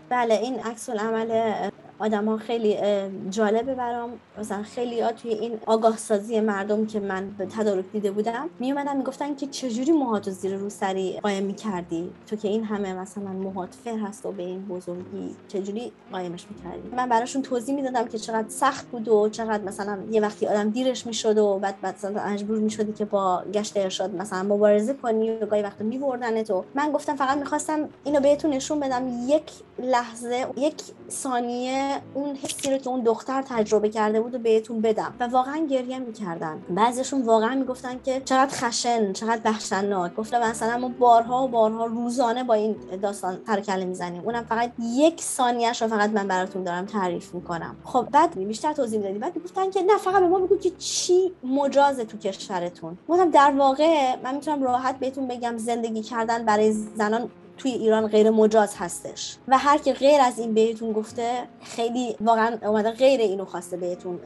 بله 0.09 0.35
این 0.35 0.61
عکس 0.61 0.89
العمل 0.89 1.71
آدم 2.03 2.25
ها 2.25 2.37
خیلی 2.37 2.79
جالبه 3.31 3.75
برام. 3.75 4.11
مثلا 4.39 4.63
خیلی 4.63 5.01
ها 5.01 5.13
توی 5.13 5.31
این 5.35 5.59
آگاه 5.67 5.97
سازی 5.97 6.41
مردم 6.41 6.87
که 6.87 7.01
من 7.01 7.31
به 7.39 7.47
تدارک 7.47 7.85
دیده 7.93 8.11
بودم 8.11 8.51
می 8.59 8.73
اومدن 8.73 8.97
می‌گفتن 8.97 9.35
که 9.35 9.47
چجوری 9.47 9.93
موهاتو 9.93 10.31
زیر 10.31 10.57
رو 10.57 10.71
سری 10.71 11.21
قایم 11.23 11.45
می‌کردی؟ 11.45 12.11
تو 12.27 12.37
که 12.37 12.49
این 12.49 12.65
همه 12.65 12.95
مثلا 12.95 13.25
موهات 13.25 13.75
فر 13.85 13.99
هست 13.99 14.27
و 14.27 14.33
به 14.33 14.43
این 14.43 14.65
بزرگی 14.67 15.37
چجوری 15.49 15.93
قایمش 16.13 16.47
می‌کردی؟ 16.51 16.97
من 16.97 17.09
براشون 17.09 17.43
توضیح 17.43 17.75
می‌دادم 17.75 18.09
که 18.09 18.19
چقدر 18.19 18.49
سخت 18.49 18.87
بود 18.87 19.09
و 19.09 19.29
چقدر 19.29 19.65
مثلا 19.65 19.99
یه 20.11 20.21
وقتی 20.21 20.47
آدم 20.47 20.71
دیرش 20.71 21.07
می‌شد 21.07 21.39
و 21.39 21.59
بعد 21.59 21.75
مثلا 21.83 22.33
مجبور 22.33 22.59
می‌شدی 22.59 22.93
که 22.93 23.05
با 23.05 23.43
گشت 23.53 23.77
ارشاد 23.77 24.15
مثلا 24.15 24.43
مبارزه 24.43 24.95
کنی 24.95 25.31
و 25.31 25.47
گاهی 25.47 25.63
وقت 25.63 25.81
میبردن 25.81 26.43
تو 26.43 26.65
من 26.75 26.93
گفتم 26.93 27.17
فقط 27.17 27.39
می‌خواستم 27.39 27.89
اینو 28.05 28.21
بهتون 28.21 28.51
نشون 28.51 28.81
بدم 28.81 29.09
یک 29.27 29.43
لحظه 29.79 30.47
یک 30.57 30.83
ثانیه 31.11 31.92
اون 32.15 32.37
حسی 32.37 32.71
رو 32.71 32.79
که 32.79 32.89
اون 32.89 33.01
دختر 33.01 33.43
تجربه 33.43 33.89
کرده 33.89 34.21
بود 34.21 34.35
و 34.35 34.39
بهتون 34.39 34.81
بدم. 34.81 35.15
و 35.21 35.27
واقعا 35.27 35.67
گریه 35.67 35.99
می‌کردن. 35.99 36.63
بعضیشون 36.71 37.23
واقعا 37.23 37.55
می‌گفتن 37.55 38.01
که 38.05 38.23
چقدر 38.25 38.51
خشن 38.53 39.13
چقدر 39.13 39.41
وحشتناک. 39.45 40.15
گفتم 40.15 40.41
مثلا 40.41 40.79
ما 40.79 40.89
بارها 40.89 41.45
و 41.45 41.49
بارها 41.49 41.87
روزانه 41.87 42.45
با 42.45 42.55
این 42.55 42.77
داستان 43.03 43.39
سر 43.67 43.85
می‌زنیم. 43.85 44.23
اونم 44.25 44.45
فقط 44.45 44.73
یک 44.81 45.21
ثانیهش 45.21 45.83
رو 45.83 45.89
فقط 45.89 46.11
من 46.11 46.29
براتون 46.29 46.65
دارم 46.65 46.87
تعریف 46.87 47.35
می‌کنم. 47.35 47.77
خب 47.85 48.09
بعد 48.13 48.39
بیشتر 48.39 48.73
توضیح 48.73 48.99
می‌دادی. 48.99 49.19
بعد 49.19 49.45
گفتن 49.45 49.71
که 49.71 49.83
نه 49.83 49.99
فقط 49.99 50.21
به 50.21 50.29
ما 50.29 50.39
بگو 50.39 50.57
که 50.57 50.71
چی 50.71 51.33
مجازه 51.45 52.05
تو 52.05 52.19
کشورتون. 52.19 52.99
گفتم 53.09 53.31
در 53.31 53.55
واقع 53.57 54.17
من 54.25 54.35
می‌تونم 54.35 54.63
راحت 54.63 54.99
بهتون 54.99 55.29
بگم 55.29 55.57
زندگی 55.57 56.03
کردن 56.03 56.45
برای 56.45 56.73
زنان 56.73 57.31
توی 57.59 57.71
ایران 57.71 58.07
غیر 58.07 58.31
مجاز 58.31 58.75
هستش. 58.77 59.37
و 59.49 59.59
هر 59.59 59.79
که 59.79 59.93
غیر 59.93 60.21
از 60.21 60.39
این 60.39 60.55
بهتون 60.55 60.93
گفته 60.93 61.29
خیلی 61.63 62.17
واقعا 62.21 62.59
اومده 62.63 62.91
غیر 62.91 63.21
اینو 63.21 63.45
خواسته 63.45 63.77
بهتون 63.77 64.21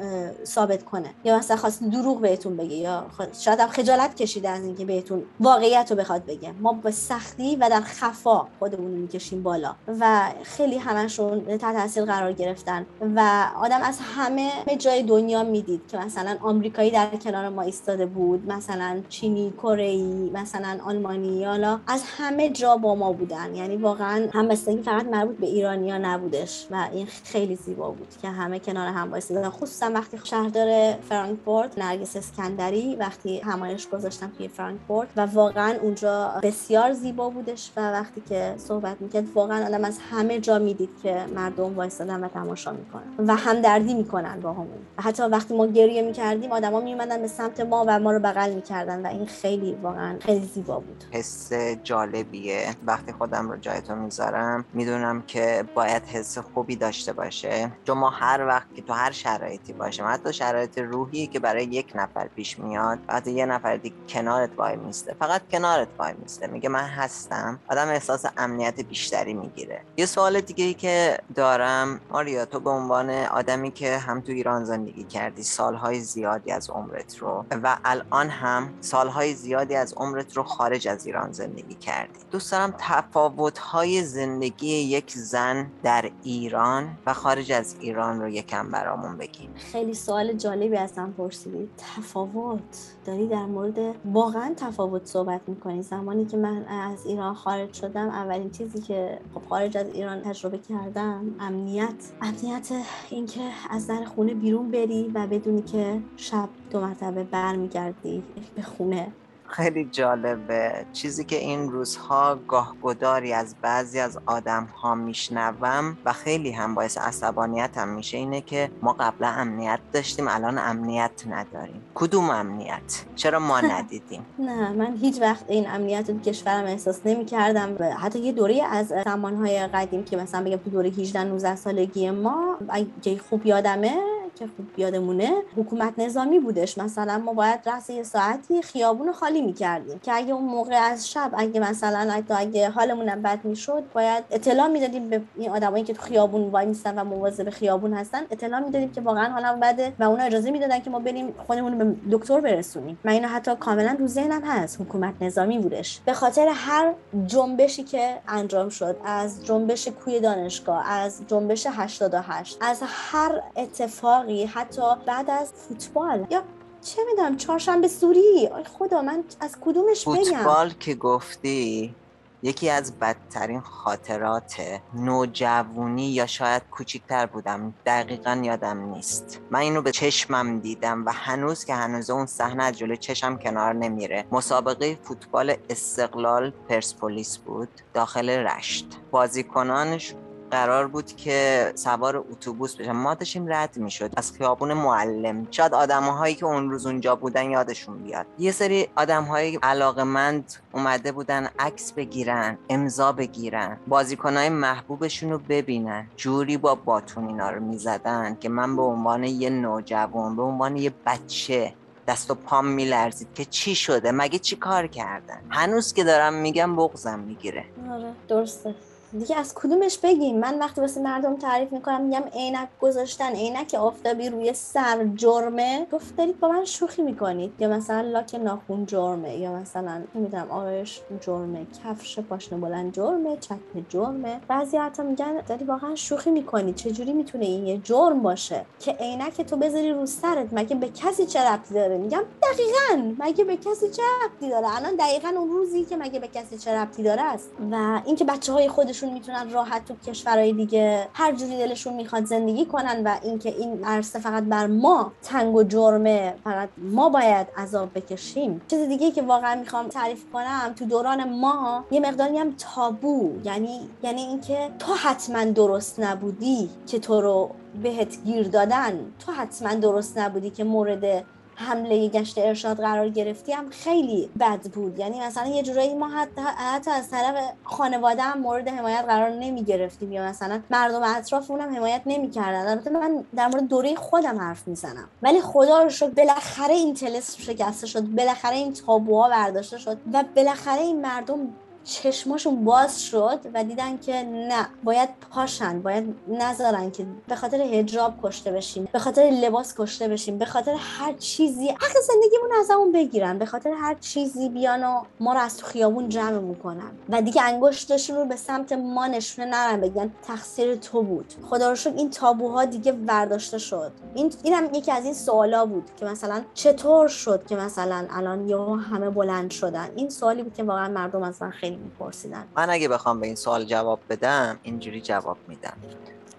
ثابت 0.45 0.85
کنه. 0.85 1.15
یا 1.25 1.39
مثلا 1.39 1.57
خواست 1.57 1.85
دروغ 1.85 2.21
بهتون 2.21 2.57
بگه 2.57 2.77
یا 2.77 3.07
شاید 3.41 3.61
هم 3.61 3.69
خجالت 3.69 4.15
کشیده 4.15 4.49
از 4.49 4.65
اینکه 4.65 4.85
بهتون 4.85 5.23
واقعیت 5.41 5.87
رو 5.91 5.97
بخواد 5.97 6.27
بگه. 6.27 6.53
ما 6.61 6.73
به 6.73 6.91
سختی 6.91 7.57
و 7.57 7.69
در 7.71 7.81
خفا 7.81 8.47
خودمون 8.59 8.91
می‌کشیم 8.91 9.43
بالا. 9.43 9.75
و 10.01 10.31
خیلی 10.43 10.79
همشون 10.79 11.59
تحت 11.59 11.77
تاثیر 11.77 12.05
قرار 12.05 12.33
گرفتن. 12.33 12.87
و 13.17 13.47
آدم 13.63 13.81
از 13.83 13.99
همه 14.17 14.51
جای 14.79 15.03
دنیا 15.03 15.43
می‌دید 15.43 15.81
که 15.89 15.99
مثلا 15.99 16.37
آمریکایی 16.43 16.91
در 16.91 17.07
کنار 17.07 17.49
ما 17.49 17.63
ایستاده 17.63 18.07
بود 18.07 18.53
مثلا 18.53 19.03
چینی 19.09 19.53
کره 19.59 20.03
مثلا 20.33 20.79
آلمانی 20.87 21.41
یا 21.41 21.81
از 21.87 22.03
همه 22.19 22.51
جا 22.51 22.77
با 22.77 22.95
ما 22.95 23.13
بودن. 23.17 23.55
یعنی 23.55 23.77
واقعا 23.77 24.29
همبستگی 24.33 24.83
فقط 24.83 25.07
مربوط 25.07 25.37
به 25.37 25.47
ایرانیا 25.47 25.99
نبودش 25.99 26.67
و 26.71 26.89
این 26.93 27.07
خیلی 27.07 27.57
زیبا 27.57 27.91
بود 27.91 28.09
که 28.23 28.29
همه 28.29 28.59
کنار 28.59 28.89
هم 28.89 29.11
وایسیدن. 29.11 29.49
خصوصا 29.49 29.91
وقتی 29.95 30.19
شهردار 30.25 30.93
فرانکفورت 31.09 31.79
نرگس 31.79 32.17
اسکندری 32.17 32.97
وقتی 32.97 33.41
همایش 33.41 33.89
گذاشتم 33.89 34.33
توی 34.39 34.49
فرانکفورت 34.49 35.09
و 35.17 35.27
واقعا 35.27 35.79
اونجا 35.83 36.33
بسیار 36.43 36.93
زیبا 36.93 37.31
بودش 37.31 37.71
و 37.77 37.93
وقتی 37.93 38.23
که 38.29 38.55
صحبت 38.57 38.97
می‌کرد 39.01 39.25
واقعا 39.35 39.67
آدم 39.67 39.85
از 39.85 39.99
همه 40.11 40.41
جا 40.41 40.59
می‌دید 40.59 40.91
که 41.03 41.25
مردم 41.35 41.75
وایسادن 41.75 42.25
و 42.25 42.29
تماشا 42.29 42.73
می‌کنن 42.73 43.29
و 43.29 43.37
همدردی 43.37 43.95
می‌کنن 43.95 44.41
با 44.41 44.53
همون 44.53 44.69
حتی 44.99 45.23
وقتی 45.23 45.57
ما 45.57 45.67
گریه 45.67 46.03
می‌کردیم 46.03 46.53
آدما 46.53 46.81
میومدن 46.81 47.23
به 47.23 47.29
سمت 47.29 47.61
ما 47.61 47.85
و 47.89 48.01
ما 48.01 48.13
رو 48.13 48.19
بغل 48.19 48.55
می‌کردن 48.55 49.07
و 49.07 49.09
این 49.09 49.27
خیلی 49.27 49.75
واقعا 49.83 50.17
خیلی 50.21 50.47
زیبا 50.47 50.81
بود. 50.81 51.05
حس 51.11 51.53
جالبیه. 51.83 52.67
وقتی 52.87 53.06
وقتی 53.07 53.19
خودم 53.19 53.51
رو 53.51 53.57
جای 53.57 53.81
تو 53.81 53.95
می‌ذارم 53.95 54.65
می‌دونم 54.73 55.23
که 55.23 55.65
باید 55.75 56.03
حس 56.03 56.39
خوبی 56.39 56.77
داشته 56.77 57.13
باشه. 57.13 57.73
چون 57.85 57.99
ما 57.99 58.11
هر 58.11 58.47
وقت 58.47 58.75
که 58.75 58.83
تو 58.83 58.93
هر 58.93 59.11
شرایطی 59.11 59.73
باشیم 59.73 60.05
حتی 60.09 60.33
شرایط 60.33 60.79
روحی 60.79 61.27
که 61.27 61.41
برای 61.41 61.65
یک 61.65 61.93
نفر 61.95 62.29
پیش 62.29 62.59
میاد 62.59 62.99
وقتی 63.09 63.33
یه 63.33 63.47
نفر 63.47 63.77
دیگه 63.77 63.97
کنارت 64.09 64.51
وای 64.57 64.77
میسته. 64.77 65.17
فقط 65.21 65.49
کنارت 65.49 65.89
وای 65.99 66.15
میسته. 66.23 66.47
میگه 66.47 66.69
من 66.69 66.85
هستم. 66.85 67.59
آدم 67.69 67.89
احساس 67.89 68.25
امنیت 68.37 68.81
بیشتری 68.81 69.35
می‌گیره. 69.35 69.83
یه 69.97 70.07
سوال 70.07 70.41
دیگه 70.41 70.65
ای 70.65 70.75
که 70.75 71.19
دارم 71.35 72.01
آریا 72.11 72.45
تو 72.45 72.61
به 72.61 72.71
عنوان 72.71 73.11
آدمی 73.11 73.71
که 73.71 73.99
هم 73.99 74.21
تو 74.21 74.33
ایران 74.33 74.65
زندگی 74.65 75.05
کردی 75.05 75.43
سالهای 75.43 76.01
زیادی 76.01 76.53
از 76.53 76.71
عمرت 76.71 77.19
رو 77.19 77.45
و 77.63 77.77
الان 77.85 78.29
هم 78.29 78.69
سالهای 78.81 79.35
زیادی 79.35 79.77
از 79.77 79.95
عمرت 79.97 80.37
رو 80.37 80.43
خارج 80.43 80.89
از 80.89 81.07
ایران 81.07 81.33
زندگی 81.33 81.75
کردی. 81.75 82.19
دوست 82.31 82.53
دارم 82.53 82.73
تفاوت‌های 82.97 84.03
زندگی 84.03 84.69
یک 84.69 85.11
زن 85.11 85.67
در 85.83 86.11
ایران 86.23 86.99
و 87.07 87.13
خارج 87.13 87.53
از 87.53 87.77
ایران 87.81 88.21
رو 88.21 88.29
یکم 88.29 88.71
برامون 88.71 89.17
بگیم 89.17 89.51
خیلی 89.55 89.95
سوال 89.95 90.33
جالبی 90.33 90.77
ازم 90.77 91.15
پرسیدی 91.19 91.69
تفاوت؟ 91.77 92.61
داری 93.07 93.29
در 93.29 93.47
مورد 93.47 93.95
واقعا 94.05 94.55
تفاوت 94.57 95.07
صحبت 95.07 95.41
می‌کنی؟ 95.47 95.83
زمانی 95.83 96.25
که 96.25 96.37
من 96.37 96.65
از 96.65 97.07
ایران 97.07 97.35
خارج 97.35 97.73
شدم 97.73 98.09
اولین 98.09 98.51
چیزی 98.51 98.81
که 98.81 99.19
خب 99.35 99.43
خارج 99.49 99.77
از 99.77 99.87
ایران 99.87 100.21
تجربه 100.21 100.59
کردم 100.59 101.35
امنیت. 101.41 101.95
امنیت 102.23 102.69
اینکه 103.11 103.41
از 103.71 103.87
در 103.87 104.05
خونه 104.05 104.35
بیرون 104.35 104.71
بری 104.71 105.11
و 105.15 105.27
بدونی 105.27 105.63
که 105.63 106.01
شب 106.17 106.49
دو 106.71 106.81
مرتبه 106.81 107.25
برمیگردی 107.25 108.23
به 108.57 108.63
خونه. 108.63 109.13
خیلی 109.49 109.85
جالبه. 109.85 110.85
چیزی 110.93 111.25
که 111.25 111.37
این 111.37 111.71
روزها 111.71 112.39
گاهگداری 112.49 113.33
از 113.33 113.55
بعضی 113.63 114.01
از 114.01 114.19
آدم 114.27 114.65
ها 114.65 114.95
میشنوم 114.95 115.99
و 116.05 116.13
خیلی 116.13 116.51
هم 116.51 116.75
باعث 116.75 116.99
عصبانیت 116.99 117.79
هم 117.79 117.89
میشه 117.89 118.17
اینه 118.19 118.41
که 118.41 118.71
ما 118.83 118.93
قبلا 118.93 119.29
امنیت 119.29 119.79
داشتیم 119.93 120.29
الان 120.29 120.59
امنیت 120.59 121.25
نداریم. 121.31 121.83
کدوم 121.95 122.31
امنیت؟ 122.31 123.05
چرا 123.17 123.39
ما 123.39 123.61
ندیدیم؟ 123.61 124.27
نه 124.39 124.73
من 124.73 124.97
هیچ 124.97 125.21
وقت 125.21 125.45
این 125.49 125.71
امنیت 125.71 126.11
رو 126.11 126.19
کشورم 126.21 126.65
احساس 126.65 127.01
نمی 127.05 127.25
کردم 127.25 127.77
حتی 127.99 128.19
یه 128.19 128.33
دوره 128.33 128.63
از 128.65 128.93
زمانهای 129.05 129.67
قدیم 129.67 130.05
که 130.05 130.17
مثلا 130.17 130.45
بگم 130.45 130.57
تو 130.57 130.71
دوره 130.71 130.89
18 130.89 131.25
19 131.25 131.57
سالگی 131.57 132.11
ما 132.11 132.57
اگه 132.69 133.19
خوب 133.19 133.47
یادمه 133.47 134.16
که 134.39 134.47
خوب 134.47 134.67
یادمونه 134.77 135.33
حکومت 135.57 135.99
نظامی 135.99 136.39
بودش. 136.39 136.79
مثلا 136.79 137.19
ما 137.19 137.33
باید 137.33 137.61
رأس 137.67 137.91
یه 137.91 138.03
ساعتی 138.03 138.63
خیابون 138.63 139.13
خالی 139.13 139.43
می‌کردیم 139.43 139.99
که 139.99 140.13
اگه 140.15 140.33
اون 140.33 140.45
موقع 140.45 140.75
از 140.75 141.11
شب 141.11 141.31
اگه 141.37 141.61
مثلا 141.61 142.23
اگه 142.31 142.71
حالمون 142.71 143.23
بد 143.23 143.45
می‌شد 143.45 143.85
باید 143.95 144.25
اطلاع 144.31 144.69
می‌دادیم 144.69 145.09
به 145.09 145.21
این 145.37 145.51
آدمایی 145.51 145.85
که 145.85 145.95
تو 145.95 146.03
خیابون 146.03 146.51
وای 146.51 146.67
میستن 146.67 146.99
و 146.99 147.05
مواظب 147.05 147.51
خیابون 147.51 147.95
هستن. 147.95 148.23
اطلاع 148.31 148.61
می‌دادیم 148.61 148.93
که 148.93 149.01
واقعا 149.01 149.33
حالم 149.33 149.61
بده 149.61 149.93
و 149.99 150.05
اونا 150.05 150.23
اجازه 150.23 150.51
می‌دادن 150.51 150.81
که 150.81 150.91
ما 150.91 150.99
بریم 150.99 151.35
خودمون 151.47 151.79
به 151.79 151.97
دکتر 152.11 152.41
برسونیم. 152.41 152.99
من 153.05 153.13
اینو 153.13 153.29
حتی 153.29 153.57
کاملا 153.57 153.97
رو 153.99 154.07
ذهنم 154.07 154.43
هست. 154.45 154.81
حکومت 154.81 155.15
نظامی 155.21 155.59
بودش. 155.59 156.01
به 156.05 156.13
خاطر 156.13 156.49
هر 156.55 156.93
جنبشی 157.27 157.83
که 157.83 158.17
انجام 158.29 158.69
شد 158.69 158.97
از 159.05 159.45
جنبش 159.45 159.89
کوی 159.89 160.21
دانشگاه 160.21 160.91
از 160.91 161.21
جنبش 161.27 161.67
88 161.71 162.59
از 162.61 162.83
هر 162.87 163.43
اتفاق 163.57 164.26
حتی 164.55 164.83
بعد 165.07 165.31
از 165.31 165.53
فوتبال. 165.53 166.27
یا 166.31 166.43
چه 166.83 167.03
می‌دونم 167.11 167.37
چهارشنبه 167.37 167.89
سوری. 167.89 168.49
آی 168.53 168.65
خدا 168.65 169.03
من 169.03 169.25
از 169.41 169.57
کدومش 169.61 170.09
بگم؟ 170.09 170.15
فوتبال 170.15 170.71
که 170.71 170.95
گفتی 170.95 171.95
یکی 172.43 172.71
از 172.71 172.99
بدترین 172.99 173.61
خاطرات 173.61 174.61
نوجوانی 174.95 176.11
یا 176.11 176.27
شاید 176.27 176.63
کوچیکتر 176.71 177.27
بودم. 177.27 177.75
دقیقا 177.87 178.41
یادم 178.45 178.95
نیست. 178.95 179.41
من 179.51 179.61
اینو 179.61 179.83
به 179.83 179.91
چشمم 179.93 180.61
دیدم 180.61 181.07
و 181.07 181.13
هنوز 181.13 181.65
که 181.65 181.75
هنوز 181.75 182.11
اون 182.11 182.27
صحنه 182.27 182.65
از 182.65 182.79
جلوی 182.79 182.97
چشم 182.97 183.37
کنار 183.37 183.73
نمیره. 183.73 184.25
مسابقه 184.33 184.99
فوتبال 185.03 185.57
استقلال 185.71 186.53
پرسپولیس 186.69 187.39
بود 187.39 187.69
داخل 187.95 188.31
رشت. 188.31 188.87
بازیکنانش 189.11 190.15
قرار 190.51 190.89
بود 190.89 191.17
که 191.17 191.73
سوار 191.75 192.17
اتوبوس 192.17 192.77
بشن. 192.77 192.93
ما 192.93 193.15
داشتیم 193.15 193.53
رد 193.53 193.77
می‌شد. 193.77 194.11
از 194.17 194.33
خیابون 194.33 194.73
معلم. 194.73 195.47
شاید 195.51 195.75
آدمهایی 195.75 196.35
که 196.35 196.47
اون 196.47 196.71
روز 196.71 196.87
اونجا 196.87 197.17
بودن 197.17 197.51
یادشون 197.51 197.99
بیاد. 197.99 198.27
یه 198.39 198.53
سری 198.53 198.89
آدمهای 198.97 199.59
علاقمند 199.63 200.53
اومده 200.73 201.13
بودن 201.13 201.49
عکس 201.59 201.93
بگیرن 201.93 202.59
امضا 202.69 203.13
بگیرن. 203.13 203.77
بازیکنهای 203.87 204.49
محبوبشون 204.49 205.31
رو 205.31 205.39
ببینن. 205.49 206.07
جوری 206.17 206.57
با 206.57 206.75
باتون 206.75 207.29
اینا 207.29 207.51
رو 207.51 207.61
می‌زدن 207.61 208.37
که 208.41 208.49
من 208.49 208.77
به 208.77 208.83
عنوان 208.83 209.25
یه 209.25 209.51
نوجوان 209.51 210.37
به 210.37 210.43
عنوان 210.43 210.77
یه 210.77 210.93
بچه 211.07 211.75
دست 212.09 212.31
و 212.31 212.35
پام 212.35 212.67
میلرزید 212.67 213.29
که 213.35 213.45
چی 213.45 213.75
شده؟ 213.75 214.13
مگه 214.13 214.39
چی 214.39 214.57
کار 214.57 214.87
کردن؟ 214.87 215.41
هنوز 215.49 215.93
که 215.93 216.05
دارم 216.05 216.35
میگم 216.35 216.77
بغزم 216.77 217.19
می‌گیره. 217.19 217.65
آره 217.93 218.13
درسته. 218.29 218.75
دیگه 219.13 219.37
از 219.37 219.55
کدومش 219.55 219.99
بگیم؟ 219.99 220.39
من 220.39 220.59
وقتی 220.59 220.81
واسه 220.81 221.01
مردم 221.01 221.37
تعریف 221.37 221.73
می‌کنم 221.73 222.01
میگم 222.01 222.23
عینک 222.35 222.69
گذاشتن 222.81 223.33
عینک 223.33 223.75
آفتابی 223.75 224.29
روی 224.29 224.53
سر 224.53 225.05
جرمه. 225.15 225.87
گفت 225.93 226.17
دارید 226.17 226.41
با 226.41 226.49
من 226.49 226.65
شوخی 226.65 227.03
می‌کنید. 227.03 227.53
یا 227.59 227.69
مثلا 227.69 228.01
لاک 228.01 228.35
ناخون 228.35 228.87
جرمه 228.87 229.37
یا 229.37 229.53
مثلا 229.53 230.03
نمی‌دونم 230.15 230.51
آرش 230.51 231.01
جرمه 231.21 231.67
کفش 231.85 232.19
پاشنه 232.19 232.59
بلند 232.59 232.93
جرمه 232.93 233.37
چکمه 233.37 233.85
جرمه. 233.89 234.41
بعضی 234.49 234.77
حتی 234.77 235.03
میگن 235.03 235.41
داری 235.49 235.65
واقعا 235.65 235.95
شوخی 235.95 236.31
می‌کنی 236.31 236.73
چجوری 236.73 237.13
می‌تونه 237.13 237.45
این 237.45 237.67
یه 237.67 237.79
جرم 237.79 238.23
باشه؟ 238.23 238.67
که 238.81 238.93
عینک 238.93 239.41
تو 239.41 239.57
بذاری 239.57 239.93
رو 239.93 240.07
سرت 240.07 240.47
مگه 240.53 240.77
به 240.77 240.89
کسی 240.89 241.27
چه 241.27 241.41
ربطی 241.41 241.75
داره؟ 241.75 241.99
میگم 241.99 242.23
دقیقا. 242.43 243.15
مگه 243.19 243.45
به 243.45 243.57
کسی 243.57 243.91
چه 243.91 244.03
ربطی 244.25 244.51
داره؟ 244.51 244.77
الان 244.77 244.97
دقیقا 244.97 245.29
اون 245.29 245.51
روزی 245.51 245.85
که 245.85 245.97
مگه 245.97 246.21
به 246.21 246.29
کسی 246.29 246.59
چه 246.59 246.75
ربطی 246.75 247.03
داره 247.03 247.23
است؟ 247.23 247.51
و 247.71 248.01
اینکه 248.05 248.25
بچه 248.25 248.53
های 248.53 248.69
خودشون 248.97 249.15
می‌تونن 249.15 249.51
راحت 249.51 249.85
تو 249.85 249.95
کشورهای 250.11 250.53
دیگه 250.53 251.09
هر 251.13 251.33
جوری 251.33 251.59
دلشون 251.59 251.95
می‌خواد 251.95 252.25
زندگی 252.25 252.65
کنن 252.65 253.03
و 253.05 253.19
اینکه 253.23 253.49
این 253.49 253.85
عرصه 253.85 254.19
فقط 254.19 254.45
بر 254.45 254.67
ما 254.67 255.13
تنگ 255.23 255.55
و 255.55 255.63
جرمه 255.63 256.35
فقط 256.45 256.69
ما 256.79 257.09
باید 257.09 257.47
عذاب 257.57 257.91
بکشیم. 257.95 258.61
چیز 258.71 258.89
دیگه 258.89 259.11
که 259.11 259.23
واقعا 259.23 259.55
می‌خوام 259.55 259.89
تعریف 259.89 260.25
کنم 260.33 260.75
تو 260.77 260.85
دوران 260.85 261.39
ما 261.41 261.85
یه 261.91 262.01
مقداری 262.01 262.39
هم 262.39 262.55
تابو 262.59 263.33
یعنی 263.45 263.81
یعنی 264.03 264.21
اینکه 264.21 264.71
تو 264.79 264.93
حتما 264.95 265.45
درست 265.45 266.01
نبودی 266.01 266.71
که 266.87 266.99
تو 266.99 267.21
رو 267.21 267.51
بهت 267.83 268.25
گیر 268.25 268.49
دادن. 268.49 269.13
تو 269.27 269.33
حتما 269.33 269.75
درست 269.75 270.19
نبودی 270.19 270.51
که 270.51 270.65
مورد 270.65 271.25
حمله 271.57 272.09
گشت 272.09 272.39
ارشاد 272.39 272.77
قرار 272.77 273.09
گرفتی 273.09 273.53
هم 273.53 273.71
خیلی 273.71 274.31
بد 274.41 274.61
بود. 274.61 274.99
یعنی 274.99 275.21
مثلا 275.21 275.47
یه 275.47 275.63
جورایی 275.63 275.95
ما 275.95 276.09
حتی, 276.09 276.41
حتی 276.57 276.91
از 276.91 277.11
طرف 277.11 277.53
خانواده 277.65 278.23
هم 278.23 278.41
مورد 278.41 278.69
حمایت 278.69 279.05
قرار 279.05 279.31
نمی 279.31 279.65
گرفتیم 279.65 280.13
یا 280.13 280.25
مثلا 280.25 280.61
مردم 280.71 281.03
اطراف 281.03 281.51
اونم 281.51 281.77
حمایت 281.77 282.03
نمی‌کردن. 282.07 282.67
البته 282.67 282.91
من 282.91 283.25
در 283.37 283.47
مورد 283.47 283.69
دوره 283.69 283.95
خودم 283.95 284.39
حرف 284.39 284.69
می‌زنم. 284.69 285.09
ولی 285.23 285.41
خدا 285.41 285.83
رو 285.83 285.89
شکر 285.89 286.11
بالاخره 286.11 286.75
این 286.75 286.95
تلس 286.95 287.37
شکسته 287.37 287.87
شد 287.87 288.03
بالاخره 288.03 288.57
این 288.57 288.73
تابوها 288.73 289.29
برداشته 289.29 289.79
شد 289.79 289.99
و 290.13 290.25
بالاخره 290.37 290.81
این 290.81 291.01
مردم 291.01 291.49
چشماشون 291.87 292.65
باز 292.65 293.03
شد 293.03 293.41
و 293.55 293.65
دیدن 293.65 293.99
که 293.99 294.23
نه 294.23 294.69
باید 294.85 295.09
پاشن 295.31 295.83
باید 295.83 296.15
نذارن 296.29 296.91
که 296.91 297.07
به 297.29 297.37
خاطر 297.37 297.61
هجاب 297.61 298.15
کشته 298.23 298.53
بشیم 298.53 298.89
به 298.93 298.99
خاطر 298.99 299.23
لباس 299.23 299.75
کشته 299.79 300.09
بشیم 300.09 300.39
به 300.39 300.45
خاطر 300.45 300.75
هر 300.79 301.13
چیزی 301.13 301.69
حق 301.69 301.97
زندگیمون 302.09 302.51
از 302.61 302.71
همون 302.71 302.93
بگیرن 302.93 303.39
به 303.39 303.47
خاطر 303.47 303.71
هر 303.71 303.95
چیزی 303.95 304.49
بیان 304.49 304.85
و 304.85 305.03
ما 305.21 305.33
رو 305.33 305.41
از 305.41 305.57
تو 305.57 305.67
خیابون 305.67 306.09
جمع 306.09 306.39
می‌کنن. 306.39 306.91
و 307.09 307.23
دیگه 307.23 307.43
انگشتشون 307.43 308.17
رو 308.17 308.25
به 308.25 308.37
سمت 308.37 308.73
ما 308.73 309.07
نشونه 309.07 309.49
نرن 309.49 309.81
بگن 309.81 310.11
تقصیر 310.23 310.75
تو 310.75 311.03
بود. 311.03 311.35
خدا 311.51 311.73
رو 311.73 311.77
این 311.97 312.11
تابوها 312.11 312.65
دیگه 312.65 312.93
برداشته 312.93 313.59
شد. 313.59 313.93
این 314.15 314.33
اینم 314.43 314.75
یکی 314.75 314.93
از 314.93 315.05
این 315.05 315.15
سوالا 315.15 315.67
بود 315.67 315.91
که 315.97 316.05
مثلا 316.05 316.43
چطور 316.55 317.09
شد 317.09 317.47
که 317.47 317.57
مثلا 317.57 318.07
الان 318.11 318.49
یا 318.49 318.65
همه 318.65 319.11
بلند 319.11 319.51
شدن؟ 319.51 319.89
این 319.97 320.11
سوالی 320.11 320.43
بود 320.43 320.55
که 320.55 320.63
واقعا 320.63 320.89
مردم 320.89 321.23
از 321.23 321.43
من 321.43 321.51
میپرسیدن. 321.77 322.45
من 322.57 322.71
اگه 322.71 322.89
بخوام 322.89 323.21
به 323.21 323.27
این 323.27 323.37
سوال 323.37 323.65
جواب 323.65 324.01
بدم 324.09 324.59
اینجوری 324.63 325.01
جواب 325.01 325.39
میدم. 325.49 325.77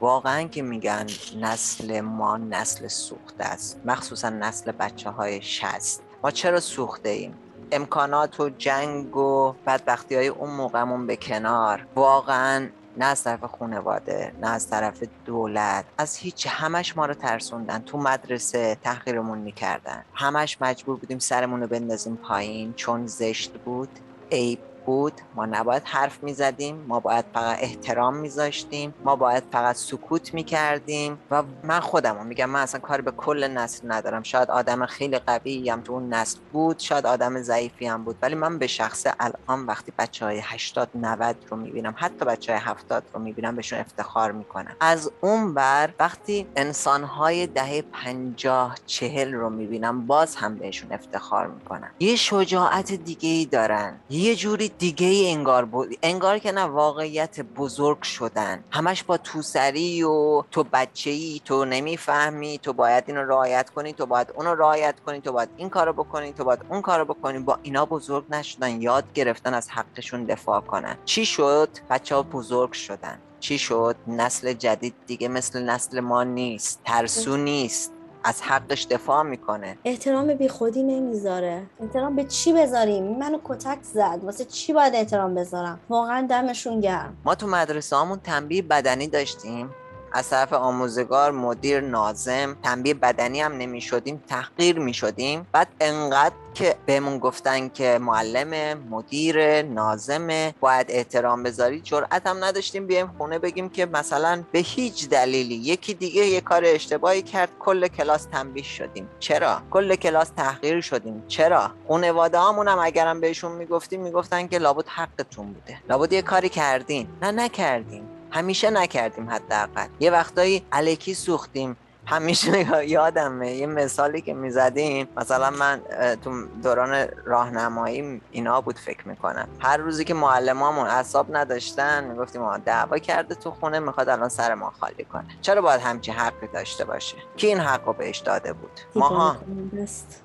واقعا 0.02 0.44
که 0.44 0.62
میگن 0.62 1.08
نسل 1.40 2.02
ما 2.02 2.38
نسل 2.38 2.88
سوخته 2.88 3.44
است. 3.44 3.82
مخصوصا 3.86 4.30
نسل 4.30 4.72
بچه 4.72 5.10
های 5.10 5.42
شست 5.42 6.04
ما 6.24 6.32
چرا 6.32 6.60
سوخته 6.60 7.10
ایم؟ 7.10 7.34
امکانات 7.72 8.40
و 8.40 8.50
جنگ 8.50 9.18
و 9.18 9.56
بدبختی 9.68 10.16
های 10.16 10.28
اون 10.28 10.50
موقعمون 10.50 11.08
به 11.08 11.16
کنار. 11.16 11.88
واقعا 11.96 12.70
نه 12.98 13.06
از 13.06 13.24
طرف 13.24 13.46
خانواده 13.46 14.34
نه 14.42 14.50
از 14.50 14.70
طرف 14.70 15.04
دولت. 15.26 15.86
از 15.98 16.18
هیچ 16.18 16.48
همش 16.50 16.98
ما 16.98 17.06
رو 17.06 17.14
ترسوندن. 17.14 17.80
تو 17.80 17.98
مدرسه 17.98 18.78
تحقیرمون 18.84 19.38
می‌کردن. 19.38 20.06
همش 20.14 20.58
مجبور 20.62 20.98
بودیم 20.98 21.20
سرمون 21.20 21.62
رو 21.62 21.68
بندازیم 21.68 22.16
پایین. 22.16 22.74
چون 22.74 23.08
زشت 23.08 23.52
بود. 23.52 23.90
عیب 24.32 24.60
بود 24.88 25.14
ما 25.36 25.46
نباید 25.46 25.84
حرف 25.86 26.24
می‌زدیم 26.24 26.86
ما 26.88 27.00
باید 27.00 27.26
فقط 27.34 27.58
احترام 27.62 28.16
میذاشتیم 28.16 28.94
ما 29.04 29.16
باید 29.16 29.44
فقط 29.52 29.76
سکوت 29.76 30.34
می‌کردیم 30.34 31.18
و 31.32 31.44
من 31.64 31.80
خودم 31.80 32.26
میگم 32.26 32.50
من 32.50 32.60
اصلا 32.62 32.80
کاری 32.82 33.02
به 33.02 33.12
کل 33.12 33.48
نسل 33.48 33.92
ندارم. 33.92 34.24
شاید 34.24 34.52
آدم 34.52 34.86
خیلی 34.86 35.20
قوی 35.20 35.70
هم 35.70 35.82
تو 35.82 35.94
اون 35.94 36.14
نسل 36.14 36.40
بود 36.54 36.80
شاید 36.80 37.06
آدم 37.06 37.42
ضعیفی 37.42 37.88
هم 37.88 38.04
بود 38.04 38.16
ولی 38.22 38.36
من 38.36 38.58
به 38.58 38.68
شخص 38.68 39.08
الان 39.20 39.66
وقتی 39.66 39.94
بچه 39.98 40.26
های 40.26 40.40
80 40.44 40.90
90 40.96 41.36
رو 41.50 41.58
می‌بینم 41.58 41.94
حتی 41.98 42.26
بچه 42.26 42.52
های 42.52 42.62
70 42.62 43.04
رو 43.14 43.20
می‌بینم 43.20 43.56
بهشون 43.56 43.80
افتخار 43.80 44.32
می‌کنم. 44.32 44.76
از 44.80 45.12
اون 45.22 45.54
بر 45.54 45.90
وقتی 46.00 46.48
انسان 46.56 47.04
های 47.04 47.48
دهه 47.48 47.82
50 47.82 48.76
چهل 48.86 49.34
رو 49.34 49.50
می‌بینم 49.50 50.08
باز 50.08 50.36
هم 50.36 50.56
بهشون 50.56 50.92
افتخار 50.92 51.48
می‌کنم. 51.48 51.92
یه 52.00 52.16
شجاعت 52.16 52.92
دیگه 52.92 53.30
ای 53.30 53.46
دارن. 53.46 54.00
یه 54.10 54.36
جوری 54.36 54.70
دیگه 54.80 55.08
ای 55.08 55.32
انگار 55.32 55.66
بود 55.66 55.98
انگار 56.04 56.40
که 56.40 56.52
نه 56.52 56.62
واقعیت 56.62 57.42
بزرگ 57.42 58.02
شدن. 58.02 58.64
همش 58.72 59.04
با 59.04 59.18
توسری 59.18 60.04
و 60.04 60.44
تو 60.52 60.64
بچه 60.74 61.10
ای 61.10 61.42
تو 61.46 61.66
نمی‌فهمی 61.66 62.60
تو 62.64 62.74
باید 62.74 63.04
اینو 63.08 63.24
رعایت 63.24 63.70
کنی 63.70 63.94
تو 63.94 64.06
باید 64.06 64.32
اونو 64.36 64.56
رعایت 64.56 65.00
کنی 65.00 65.22
تو 65.22 65.32
باید 65.32 65.50
این 65.58 65.70
کارو 65.70 65.94
بکنی 65.94 66.34
تو 66.34 66.44
باید 66.44 66.60
اون 66.70 66.82
کارو 66.82 67.06
بکنی. 67.06 67.40
با 67.40 67.60
اینا 67.64 67.86
بزرگ 67.86 68.26
نشدن 68.30 68.82
یاد 68.82 69.14
گرفتن 69.14 69.54
از 69.54 69.70
حقشون 69.70 70.24
دفاع 70.26 70.62
کنن. 70.62 70.98
چی 71.06 71.26
شد؟ 71.26 71.70
بچه 71.90 72.16
ها 72.16 72.24
بزرگ 72.24 72.72
شدن. 72.72 73.20
چی 73.40 73.58
شد؟ 73.58 73.96
نسل 74.08 74.54
جدید 74.54 74.96
دیگه 75.08 75.28
مثل 75.28 75.64
نسل 75.64 76.00
ما 76.00 76.24
نیست. 76.24 76.82
ترسو 76.86 77.38
نیست. 77.38 77.97
از 78.24 78.42
حقش 78.42 78.88
دفاع 78.90 79.24
می‌کنه. 79.24 79.78
احترام 79.86 80.34
بی 80.34 80.50
خودی 80.50 80.84
نمی‌ذاره. 80.84 81.64
احترام 81.80 82.16
به 82.16 82.24
چی 82.24 82.54
بذاریم؟ 82.54 83.18
منو 83.18 83.40
کتک 83.44 83.80
زد. 83.82 84.20
واسه 84.24 84.46
چی 84.46 84.74
باید 84.74 84.96
احترام 84.96 85.36
بذارم؟ 85.36 85.80
واقعا 85.90 86.28
دمشون 86.30 86.80
گرم. 86.80 87.18
ما 87.26 87.36
تو 87.36 87.48
مدرسه 87.48 87.96
همون 87.96 88.20
تنبیه 88.20 88.62
بدنی 88.62 89.08
داشتیم. 89.08 89.70
از 90.12 90.30
طرف 90.30 90.54
آموزگار 90.54 91.32
مدیر 91.32 91.82
نازم 91.82 92.58
تنبیه 92.64 92.94
بدنی 92.94 93.42
هم 93.42 93.58
نمی 93.58 93.82
شدیم 93.82 94.24
تحقیر 94.28 94.80
می 94.80 94.94
شدیم 94.94 95.48
بعد 95.52 95.68
انقدر 95.82 96.36
که 96.54 96.76
بهمون 96.86 97.20
گفتن 97.20 97.70
که 97.70 97.98
معلم 98.02 98.78
مدیر 98.90 99.62
نازمه 99.62 100.56
باید 100.60 100.88
احترام 100.90 101.44
بذاری 101.44 101.82
جرأت 101.82 102.28
هم 102.28 102.44
نداشتیم 102.44 102.88
بیایم 102.88 103.14
خونه 103.18 103.40
بگیم 103.40 103.70
که 103.70 103.86
مثلا 103.86 104.44
به 104.52 104.60
هیچ 104.60 105.10
دلیلی 105.10 105.56
یکی 105.56 105.94
دیگه 105.94 106.26
یه 106.26 106.42
کار 106.42 106.62
اشتباهی 106.66 107.22
کرد 107.22 107.50
کل 107.60 107.88
کلاس 107.88 108.26
تنبیه 108.26 108.64
شدیم. 108.64 109.10
چرا؟ 109.20 109.62
کل 109.72 109.96
کلاس 109.96 110.30
تحقیر 110.30 110.82
شدیم. 110.82 111.24
چرا؟ 111.28 111.72
خانواده 111.88 112.38
هامون 112.38 112.68
هم 112.68 112.80
اگرم 112.80 113.22
بهشون 113.22 113.52
می‌گفتیم 113.52 114.02
می‌گفتن 114.02 114.48
که 114.48 114.58
لابد 114.58 114.88
حقتون 114.88 115.54
بوده. 115.54 115.78
لابد 115.90 116.14
یه 116.14 116.22
کاری 116.22 116.50
کردین. 116.50 117.08
نه 117.22 117.32
نکردیم. 117.32 118.07
همیشه 118.38 118.70
نکردیم 118.70 119.30
حداقل. 119.30 119.88
یه 120.00 120.12
وقتایی 120.12 120.66
الکی 120.72 121.14
سوختیم. 121.14 121.78
همیشه 122.06 122.86
یادمه 122.98 123.52
یه 123.52 123.68
مثالی 123.68 124.22
که 124.22 124.34
می‌زدیم 124.34 125.08
مثلا 125.18 125.50
من 125.50 125.82
تو 126.24 126.46
دوران 126.64 127.08
راهنمایی 127.26 128.22
اینا 128.32 128.62
بود 128.62 128.78
فکر 128.80 129.08
می‌کنم. 129.08 129.48
هر 129.60 129.78
روزی 129.78 130.04
که 130.04 130.14
معلمامون 130.14 130.88
اعصاب 130.88 131.38
نداشتن 131.38 132.04
می‌گفتیم 132.04 132.42
ما 132.42 132.58
دعوا 132.58 132.98
کرده 132.98 133.36
تو 133.36 133.52
خونه 133.52 133.80
می‌خواد 133.80 134.10
الان 134.10 134.30
سر 134.30 134.54
ما 134.54 134.74
خالی 134.80 135.04
کنه. 135.04 135.26
چرا 135.42 135.62
باید 135.62 135.82
همچی 135.82 136.12
حقی 136.12 136.48
داشته 136.54 136.86
باشه؟ 136.86 137.18
کی 137.38 137.48
این 137.48 137.60
حق 137.60 137.86
رو 137.88 137.94
بهش 137.94 138.18
داده 138.18 138.54
بود؟ 138.54 138.80
ماها. 138.96 139.38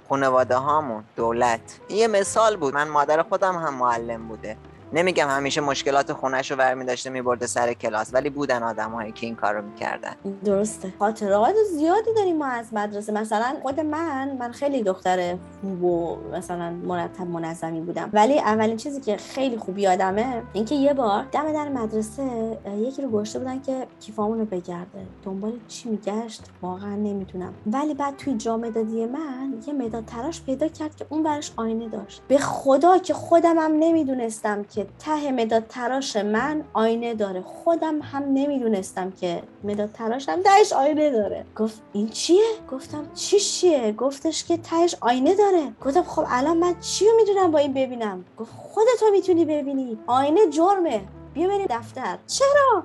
خانواده 0.09 0.57
هامون 0.57 1.05
دولت. 1.17 1.81
یه 1.89 2.09
مثال 2.09 2.57
بود. 2.57 2.75
من 2.75 2.89
مادر 2.89 3.23
خودم 3.23 3.57
هم 3.57 3.75
معلم 3.75 4.29
بوده. 4.29 4.57
نمیگم 4.95 5.29
همیشه 5.29 5.61
مشکلات 5.61 6.13
خونش 6.13 6.51
رو 6.51 6.57
برمی 6.57 6.85
داشته 6.85 7.11
میبرده 7.11 7.47
سر 7.47 7.73
کلاس 7.73 8.15
ولی 8.15 8.31
بودن 8.31 8.63
آدمایی 8.63 9.13
که 9.13 9.27
این 9.27 9.35
کارو 9.35 9.63
می‌کردن. 9.63 10.13
درسته. 10.45 10.93
خاطرات 10.99 11.55
زیادی 11.73 12.15
داریم 12.17 12.37
ما 12.37 12.47
از 12.47 12.75
مدرسه. 12.75 13.13
مثلا 13.13 13.57
خود 13.63 13.81
من 13.81 14.37
من 14.39 14.53
خیلی 14.53 14.83
دختر 14.83 15.37
خوب 15.61 15.85
و 15.85 16.17
مثلا 16.33 16.71
مرتب 16.71 17.27
منظمی 17.27 17.81
بودم. 17.81 18.11
ولی 18.13 18.39
اولین 18.39 18.77
چیزی 18.77 19.01
که 19.01 19.17
خیلی 19.17 19.57
خوب 19.57 19.79
یادمه 19.79 20.43
اینکه 20.53 20.75
یه 20.75 20.95
بار 20.95 21.25
دم 21.33 21.53
در 21.53 21.69
مدرسه 21.69 22.59
یکی 22.77 23.03
رو 23.03 23.11
گشته 23.11 23.39
بودن 23.39 23.61
که 23.61 23.87
کیفامون 24.01 24.39
رو 24.39 24.45
بگرده. 24.45 25.07
دنبال 25.25 25.53
چی 25.69 25.89
میگشت؟ 25.89 26.43
واقعا 26.63 26.97
نمی‌دونم. 26.97 27.55
ولی 27.67 27.95
بعد 27.95 28.17
توی 28.17 28.35
جامعه 28.35 28.71
دادی 28.71 29.07
من 29.07 29.55
یه 29.67 29.73
مداد 29.73 30.05
تراش 30.05 30.43
پیدا 30.43 30.69
کرد 30.69 30.97
که 30.97 31.07
اون 31.09 31.23
برش 31.23 31.53
آینه 31.57 31.89
داشت. 31.89 32.23
به 32.29 32.39
خدا 32.39 32.99
که 32.99 33.15
خودم 33.15 33.59
هم 33.59 33.73
نمی‌دونستم 33.79 34.65
که 34.65 34.82
ته 34.99 35.33
مداد 35.33 35.67
تراش 35.69 36.17
من 36.17 36.65
آینه 36.73 37.15
داره. 37.15 37.43
خودم 37.43 38.01
هم 38.03 38.23
نمی‌دونستم 38.23 39.11
که 39.11 39.43
مداد 39.65 39.93
تراشم 39.93 40.43
تهش 40.43 40.73
آینه 40.73 41.11
داره. 41.11 41.45
گفت 41.57 41.83
این 41.93 42.09
چیه؟ 42.09 42.45
گفتم 42.71 43.11
چی 43.15 43.41
چیه؟ 43.41 43.93
گفتش 43.93 44.45
که 44.45 44.57
تهش 44.57 44.97
آینه 45.01 45.35
داره. 45.35 45.73
گفتم 45.85 46.03
خب 46.03 46.25
الان 46.29 46.57
من 46.57 46.81
چی 46.81 47.07
رو 47.07 47.13
می‌دونم 47.17 47.51
با 47.51 47.59
این 47.59 47.73
ببینم؟ 47.73 48.25
گفت 48.39 48.53
خودتو 48.57 49.11
می‌تونی 49.13 49.45
ببینی. 49.45 49.99
آینه 50.07 50.41
جرمه. 50.51 51.01
بیا 51.35 51.49
بریم 51.49 51.67
دفتر. 51.71 52.19
چرا؟ 52.27 52.85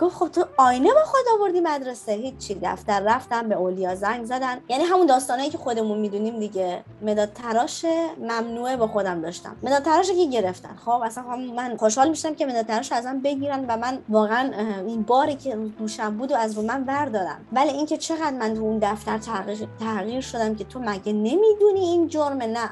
گفت 0.00 0.16
خب 0.16 0.28
تو 0.28 0.44
آینه 0.56 0.88
با 0.94 1.04
خود 1.04 1.20
آوردی 1.40 1.60
مدرسه. 1.60 2.12
هیچی. 2.12 2.58
دفتر 2.62 3.00
رفتم 3.00 3.48
به 3.48 3.54
اولیا 3.54 3.94
زنگ 3.94 4.24
زدن. 4.24 4.58
یعنی 4.68 4.84
همون 4.84 5.06
داستانایی 5.06 5.50
که 5.50 5.58
خودمون 5.58 5.98
می‌دونیم 5.98 6.38
دیگه. 6.38 6.84
مداد 7.02 7.32
تراش 7.32 7.84
ممنوعه 8.18 8.76
با 8.76 8.86
خودم 8.86 9.20
داشتم. 9.20 9.56
مداد 9.62 9.82
تراش 9.82 10.10
که 10.10 10.26
گرفتن. 10.26 10.76
خب 10.84 11.00
اصلا 11.04 11.24
من 11.36 11.76
خوشحال 11.76 12.08
میشم 12.08 12.34
که 12.34 12.46
مداد 12.46 12.66
تراش 12.66 12.92
ازم 12.92 13.20
بگیرن 13.20 13.64
و 13.68 13.76
من 13.76 13.98
واقعا 14.08 14.52
این 14.86 15.02
باری 15.02 15.34
که 15.34 15.56
دوشم 15.78 16.16
بود 16.16 16.32
و 16.32 16.36
از 16.36 16.56
رو 16.56 16.62
من 16.62 16.84
بردارم 16.84 17.46
ولی 17.52 17.70
اینکه 17.70 17.96
چقدر 17.96 18.30
من 18.30 18.54
تو 18.54 18.60
اون 18.60 18.78
دفتر 18.82 19.18
تغییر, 19.18 20.20
شدم 20.20 20.54
که 20.54 20.64
تو 20.64 20.80
مگه 20.80 21.12
نمی‌دونی 21.12 21.80
این 21.80 22.08
جرمه 22.08 22.46
نه. 22.46 22.70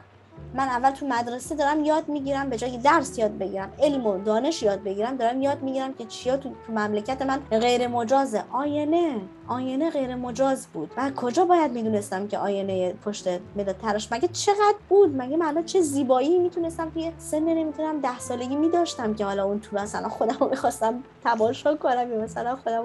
من 0.56 0.68
اول 0.68 0.90
تو 0.90 1.06
مدرسه 1.06 1.54
دارم 1.54 1.84
یاد 1.84 2.08
می‌گیرم 2.08 2.50
به 2.50 2.56
جای 2.56 2.78
درس 2.78 3.18
یاد 3.18 3.38
بگیرم 3.38 3.72
علم 3.78 4.06
و 4.06 4.18
دانش 4.18 4.62
یاد 4.62 4.82
بگیرم 4.82 5.16
دارم 5.16 5.42
یاد 5.42 5.62
می‌گیرم 5.62 5.94
که 5.94 6.04
چیا 6.04 6.36
تو, 6.36 6.50
مملکت 6.68 7.22
من 7.22 7.38
غیر 7.50 7.88
مجازه 7.88 8.44
آینه. 8.52 9.20
آینه 9.48 9.90
غیر 9.90 10.14
مجاز 10.14 10.66
بود. 10.66 10.90
و 10.96 11.10
کجا 11.16 11.44
باید 11.44 11.72
می‌دونستم 11.72 12.28
که 12.28 12.38
آینه 12.38 12.92
پشت 12.92 13.28
مداد 13.56 13.76
تراش؟ 13.76 14.12
مگه 14.12 14.28
چقدر 14.28 14.74
بود؟ 14.88 15.16
مگه 15.16 15.36
من 15.36 15.64
چه 15.64 15.80
زیبایی 15.80 16.38
می‌تونستم 16.38 16.90
توی 16.90 17.12
سن 17.18 17.42
نمی‌تونم 17.42 18.00
ده 18.00 18.18
سالگی 18.18 18.56
میداشتم 18.56 19.14
که 19.14 19.24
حالا 19.24 19.44
اون 19.44 19.60
تو 19.60 19.76
مثلا 19.76 20.08
خودم 20.08 20.48
می‌خواستم 20.50 21.02
تماشا 21.24 21.76
کنم 21.76 22.12
یا 22.12 22.20
مثلا 22.20 22.56
خودم 22.56 22.84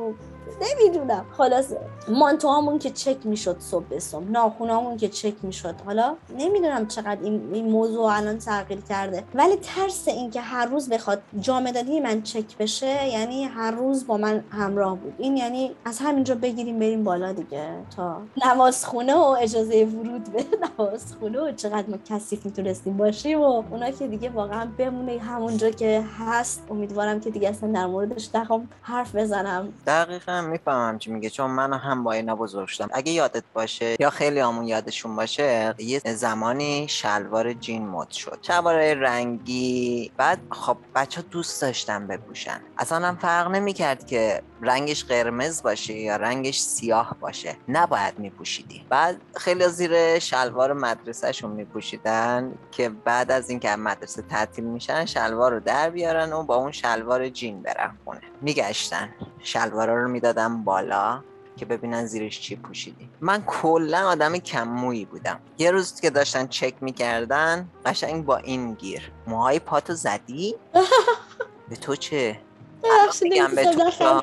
نمی‌دونم. 0.62 1.26
خلاص 1.38 1.74
مانتوهامون 2.08 2.80
که 2.80 2.90
چک 2.90 3.18
می‌شد 3.24 3.58
صبح 3.60 3.86
به 3.86 4.00
صبح 4.00 4.24
ناخونامون 4.24 4.98
که 4.98 5.08
چک 5.08 5.34
می‌شد. 5.44 5.76
حالا 5.86 6.16
نمی‌دونم 6.38 6.88
چقدر 6.88 7.18
این, 7.22 7.50
این 7.54 7.72
موضوع 7.72 8.06
الان 8.06 8.38
تغییر 8.38 8.82
کرده. 8.82 9.24
ولی 9.34 9.56
ترس 9.56 10.08
اینکه 10.08 10.42
هر 10.42 10.66
روز 10.66 10.90
بخواد 10.90 11.22
جامدادی 11.40 12.00
من 12.00 12.22
چک 12.22 12.58
بشه 12.58 13.08
یعنی 13.08 13.44
هر 13.44 13.72
روز 13.72 14.08
با 14.08 14.18
من 14.18 14.44
همراه 14.50 14.98
بود. 14.98 15.14
این 15.18 15.38
یعنی 15.38 15.76
از 15.86 16.00
همینجا 16.00 16.36
بگیریم 16.52 16.80
بریم 16.80 17.04
بالا 17.04 17.32
دیگه. 17.32 17.70
تا 17.96 18.22
نمازخونه 18.46 19.16
و 19.16 19.38
اجازه 19.42 19.86
ورود 19.86 20.24
به 20.24 20.46
نمازخونه 20.80 21.40
و 21.40 21.52
چقدر 21.52 21.90
ما 21.90 21.98
کثیف 22.10 22.46
می‌تونستیم 22.46 22.98
باشیم 22.98 23.42
و 23.42 23.64
اونا 23.72 23.92
که 23.92 24.08
دیگه 24.08 24.30
واقعا 24.30 24.72
بمونه 24.78 25.20
همونجا 25.20 25.70
که 25.70 26.04
هست. 26.20 26.64
امیدوارم 26.72 27.20
که 27.20 27.30
دیگه 27.30 27.50
اصلا 27.50 27.72
در 27.72 27.86
موردش 27.86 28.36
نخوام 28.36 28.70
حرف 28.82 29.16
بزنم. 29.16 29.74
دقیقا 29.88 30.42
می‌فهمم 30.42 31.00
چی 31.00 31.12
میگه 31.12 31.30
چون 31.30 31.52
من 31.52 31.74
هم 31.74 32.04
با 32.04 32.12
اینا 32.12 32.36
بزرگ 32.36 32.68
شدم 32.68 32.90
اگه 32.94 33.12
یادت 33.12 33.44
باشه 33.54 33.96
یا 34.00 34.10
خیلی 34.10 34.40
همون 34.40 34.68
یادشون 34.68 35.16
باشه 35.16 35.76
یه 35.78 36.00
زمانی 36.00 36.88
شلوار 36.90 37.54
جین 37.54 37.88
مد 37.88 38.10
شد. 38.10 38.40
شلوار 38.42 38.94
رنگی 38.94 40.12
بعد 40.18 40.40
خب 40.50 40.78
بچه 40.96 41.22
دوست 41.22 41.62
داشتن 41.62 42.08
بپوشن. 42.08 42.62
اصلا 42.78 43.08
هم 43.08 43.16
فرق 43.16 43.52
نمی‌کرد 43.52 44.08
که 44.08 44.42
رنگش 44.62 45.04
قرمز 45.04 45.64
باشه 45.64 45.94
یا 45.94 46.18
رنگش 46.42 46.60
سیاه 46.60 47.16
باشه. 47.20 47.58
نباید 47.68 48.20
میپوشیدی. 48.20 48.86
بعد 48.90 49.22
خیلی 49.36 49.68
زیر 49.68 50.20
شلوار 50.20 50.74
مدرسهشون 50.74 51.52
میپوشیدن 51.52 52.54
که 52.72 52.90
بعد 52.90 53.32
از 53.32 53.50
اینکه 53.50 53.76
مدرسه 53.76 54.22
تعطیل 54.22 54.64
میشن 54.64 55.06
شلوار 55.06 55.52
رو 55.54 55.60
در 55.60 55.90
بیارن 55.90 56.34
و 56.34 56.44
با 56.44 56.56
اون 56.56 56.72
شلوار 56.72 57.30
جین 57.30 57.62
برن 57.62 57.98
خونه. 58.06 58.22
میگشتن. 58.42 59.10
شلوارا 59.40 60.04
رو 60.04 60.10
می‌دادم 60.10 60.64
بالا 60.64 61.24
که 61.58 61.66
ببینن 61.66 62.06
زیرش 62.06 62.42
چی 62.42 62.56
پوشیدی. 62.56 63.10
من 63.20 63.44
کلا 63.48 64.08
آدم 64.08 64.38
کمویی 64.38 65.06
بودم. 65.06 65.40
یه 65.58 65.72
روز 65.72 66.02
که 66.02 66.10
داشتن 66.10 66.48
چک 66.48 66.74
می‌کردن 66.82 67.70
قشنگ 67.86 68.26
با 68.26 68.38
این 68.38 68.74
گیر. 68.74 69.12
موهای 69.28 69.60
پاتو 69.60 69.94
زدی؟ 69.94 70.56
به 71.70 71.76
تو 71.76 71.96
چه؟ 71.96 72.40
میگم 73.22 73.56
به 73.56 73.64
تو 73.64 74.22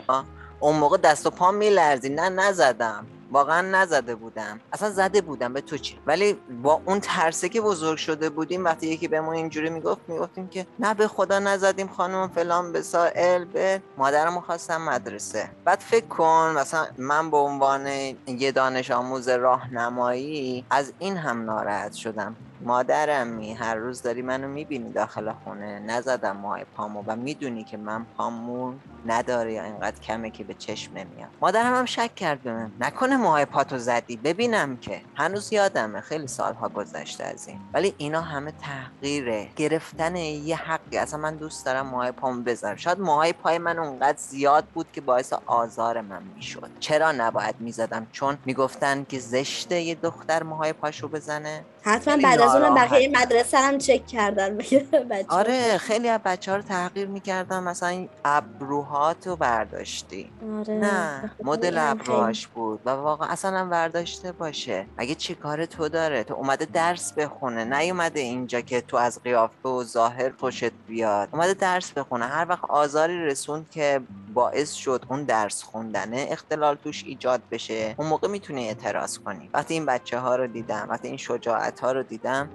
اون 0.60 0.76
موقع 0.76 0.96
دست 0.96 1.26
و 1.26 1.30
پا 1.30 1.50
میلرزی. 1.50 2.08
نه 2.08 2.28
نزدم. 2.28 3.06
واقعا 3.32 3.60
نزده 3.60 4.14
بودم. 4.14 4.60
اصلا 4.72 4.90
زده 4.90 5.20
بودم 5.20 5.52
به 5.52 5.60
تو 5.60 5.78
چی؟ 5.78 5.98
ولی 6.06 6.36
با 6.62 6.80
اون 6.86 7.00
ترسه 7.00 7.48
که 7.48 7.60
بزرگ 7.60 7.98
شده 7.98 8.30
بودیم 8.30 8.64
وقتی 8.64 8.86
یکی 8.86 9.08
به 9.08 9.20
ما 9.20 9.32
اینجوری 9.32 9.70
می‌گفت 9.70 10.00
می‌گفتیم 10.08 10.48
که 10.48 10.66
نه 10.78 10.94
به 10.94 11.08
خدا 11.08 11.38
نزدیم 11.38 11.88
خانم 11.88 12.28
فلان 12.28 12.72
بسائل 12.72 13.44
به 13.44 13.82
مادرم 13.98 14.40
خواستم 14.40 14.82
مدرسه. 14.82 15.50
بعد 15.64 15.78
فکر 15.78 16.06
کن 16.06 16.54
مثلا 16.58 16.86
من 16.98 17.30
به 17.30 17.36
عنوان 17.36 17.86
یه 18.26 18.52
دانش 18.52 18.90
آموز 18.90 19.28
راهنمایی 19.28 20.64
از 20.70 20.92
این 20.98 21.16
هم 21.16 21.44
ناراحت 21.44 21.92
شدم. 21.92 22.36
مادرمی 22.60 23.54
هر 23.54 23.74
روز 23.74 24.02
داری 24.02 24.22
منو 24.22 24.48
می‌بینی 24.48 24.92
داخل 24.92 25.32
خونه. 25.32 25.78
نزدم 25.78 26.36
ماه 26.36 26.64
پامو 26.76 27.02
و 27.06 27.16
می‌دونی 27.16 27.64
که 27.64 27.76
من 27.76 28.06
پامون 28.16 28.80
نداره 29.08 29.52
یا 29.52 29.64
اینقدر 29.64 30.00
کمه 30.00 30.30
که 30.30 30.44
به 30.44 30.54
چشم 30.54 30.92
نمیاد. 30.92 31.28
مادرم 31.40 31.74
هم 31.74 31.84
شک 31.84 32.14
کرد 32.14 32.42
به 32.42 32.52
من. 32.52 32.72
نکنه 32.80 33.16
موهای 33.16 33.44
پاتو 33.44 33.78
زدی. 33.78 34.16
ببینم 34.16 34.76
که. 34.76 35.00
هنوز 35.14 35.52
یادمه. 35.52 36.00
خیلی 36.00 36.26
سالها 36.26 36.68
گذشته 36.68 37.24
از 37.24 37.48
این. 37.48 37.60
ولی 37.74 37.94
اینا 37.98 38.20
همه 38.20 38.52
تحقیره 38.52 39.48
گرفتن 39.56 40.16
یه 40.16 40.56
حقی. 40.56 40.98
اصلا 40.98 41.20
من 41.20 41.36
دوست 41.36 41.66
دارم 41.66 41.86
موهای 41.86 42.12
پامو 42.12 42.42
بذارم. 42.42 42.76
شاید 42.76 43.00
موهای 43.00 43.32
پای 43.32 43.58
من 43.58 43.78
اونقدر 43.78 44.18
زیاد 44.18 44.64
بود 44.64 44.86
که 44.92 45.00
باعث 45.00 45.32
آزار 45.46 46.00
من 46.00 46.22
می‌شد. 46.36 46.70
چرا 46.80 47.12
نباید 47.12 47.54
می‌زدم؟ 47.60 48.06
چون 48.12 48.38
می‌گفتن 48.44 49.04
که 49.08 49.18
زشته 49.18 49.80
یه 49.80 49.94
دختر 49.94 50.42
موهای 50.42 50.72
پاشو 50.72 51.08
بزنه. 51.08 51.64
حتما 51.82 52.16
بعد 52.22 52.40
از 52.40 52.54
اون 52.54 52.74
بقیه 52.74 53.08
مدرسه 53.08 53.58
هم 53.58 53.78
چک 53.78 54.06
کردن. 54.06 54.58
آره 55.28 55.78
خیلی 55.78 56.08
از 56.08 56.20
بچه 56.24 56.50
ها 56.50 56.56
رو 56.56 56.62
تغییر 56.62 57.08
می‌کردن 57.08 57.62
مثلا 57.62 58.06
ابروهات 58.24 58.97
رو 59.26 59.37
برداشتی. 59.37 60.30
آره. 60.58 60.74
نه 60.74 61.30
مدل 61.44 61.78
ابروهاش 61.78 62.46
بود 62.54 62.80
و 62.84 62.90
واقعا 62.90 63.28
اصلا 63.28 63.58
هم 63.58 63.70
برداشته 63.70 64.32
باشه. 64.32 64.87
اگه 64.96 65.14
چی 65.14 65.34
کار 65.34 65.66
تو 65.66 65.88
داره؟ 65.88 66.24
تو 66.24 66.34
اومده 66.34 66.64
درس 66.64 67.12
بخونه 67.12 67.64
نیومده 67.64 68.20
اینجا 68.20 68.61
که 68.61 68.80
تو 68.80 68.96
از 68.96 69.22
قیافه 69.22 69.68
و 69.68 69.84
ظاهر 69.84 70.32
خوشت 70.40 70.72
بیاد. 70.88 71.28
اومده 71.32 71.54
درس 71.54 71.92
بخونه 71.92 72.24
هر 72.26 72.46
وقت 72.48 72.64
آزاری 72.64 73.26
رسوند 73.26 73.70
که 73.70 74.00
باعث 74.34 74.72
شد 74.72 75.04
اون 75.08 75.24
درس 75.24 75.62
خوندنه 75.62 76.26
اختلال 76.30 76.74
توش 76.74 77.04
ایجاد 77.04 77.42
بشه. 77.50 77.94
اون 77.98 78.08
موقع 78.08 78.28
می‌تونی 78.28 78.68
اعتراض 78.68 79.18
کنی. 79.18 79.50
وقتی 79.54 79.74
این 79.74 79.87
بچه 79.87 80.18
ها 80.18 80.37
رو 80.37 80.46
دیدم 80.46 80.87
وقتی 80.90 81.08
این 81.08 81.16
شجاعت 81.16 81.80
ها 81.80 81.92
رو 81.92 82.02
دیدم 82.02 82.48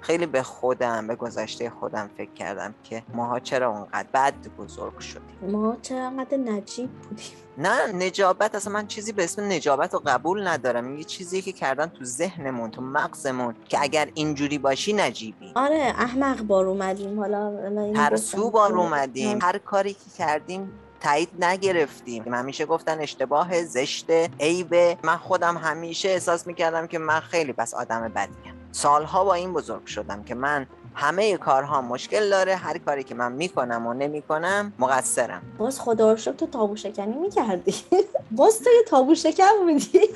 خیلی 0.00 0.26
به 0.26 0.42
خودم 0.42 1.06
به 1.06 1.14
گذشته 1.14 1.70
خودم 1.70 2.10
فکر 2.16 2.32
کردم 2.32 2.74
که 2.84 3.02
ماها 3.14 3.40
چرا 3.40 3.70
اونقدر 3.70 4.08
بد 4.14 4.34
بزرگ 4.58 4.98
شدیم. 4.98 5.50
ما 5.50 5.76
چرا 5.82 6.04
اونقدر 6.04 6.36
نجیب 6.36 6.90
بودیم. 6.90 7.26
نه 7.58 7.92
نجابت 7.92 8.54
اصلا 8.54 8.72
من 8.72 8.86
چیزی 8.86 9.12
به 9.12 9.24
اسم 9.24 9.52
نجابت 9.52 9.94
رو 9.94 10.02
قبول 10.06 10.46
ندارم. 10.48 10.96
یه 10.98 11.04
چیزی 11.04 11.42
که 11.42 11.52
کردن 11.52 11.86
تو 11.86 12.04
ذهنمون 12.04 12.70
تو 12.70 12.82
مغزمون 12.82 13.54
که 13.68 13.78
اگر 13.82 14.08
اینجوری 14.14 14.58
باشی 14.58 14.92
نجیبی. 14.92 15.52
آره 15.54 15.94
احمق 15.98 16.42
بار 16.42 16.66
اومدیم. 16.66 17.20
حالا 17.20 17.92
ترسو 17.94 18.50
بار 18.50 18.72
اومدیم. 18.72 19.38
هر 19.42 19.58
کاری 19.58 19.92
که 19.92 20.10
کردیم 20.18 20.72
تایید 21.00 21.44
نگرفتیم. 21.44 22.24
من 22.26 22.38
همیشه 22.38 22.66
گفتن 22.66 23.00
اشتباه 23.00 23.64
زشت 23.64 24.10
عیبه. 24.40 24.98
من 25.02 25.16
خودم 25.16 25.56
همیشه 25.56 26.08
احساس 26.08 26.46
می‌کردم 26.46 26.86
که 26.86 26.98
من 26.98 27.20
خیلی 27.20 27.52
بس 27.52 27.74
آدم 27.74 28.12
بدیم. 28.14 28.59
سالها 28.72 29.24
با 29.24 29.34
این 29.34 29.52
بزرگ 29.52 29.86
شدم 29.86 30.22
که 30.22 30.34
من 30.34 30.66
همه 30.94 31.36
کارها 31.36 31.82
مشکل 31.82 32.30
داره 32.30 32.56
هر 32.56 32.78
کاری 32.78 33.04
که 33.04 33.14
من 33.14 33.32
می‌کنم 33.32 33.86
و 33.86 33.94
نمی‌کنم 33.94 34.72
مقصرم. 34.78 35.42
باز 35.58 35.80
خدا 35.80 36.12
رو 36.12 36.18
تو 36.18 36.46
تابو 36.46 36.76
شکنی 36.76 37.14
می‌کردی. 37.14 37.74
باز 38.30 38.58
تو 38.58 38.70
یه 38.70 38.82
تابو 38.88 39.14
شکن 39.14 39.44
بودی 39.62 40.00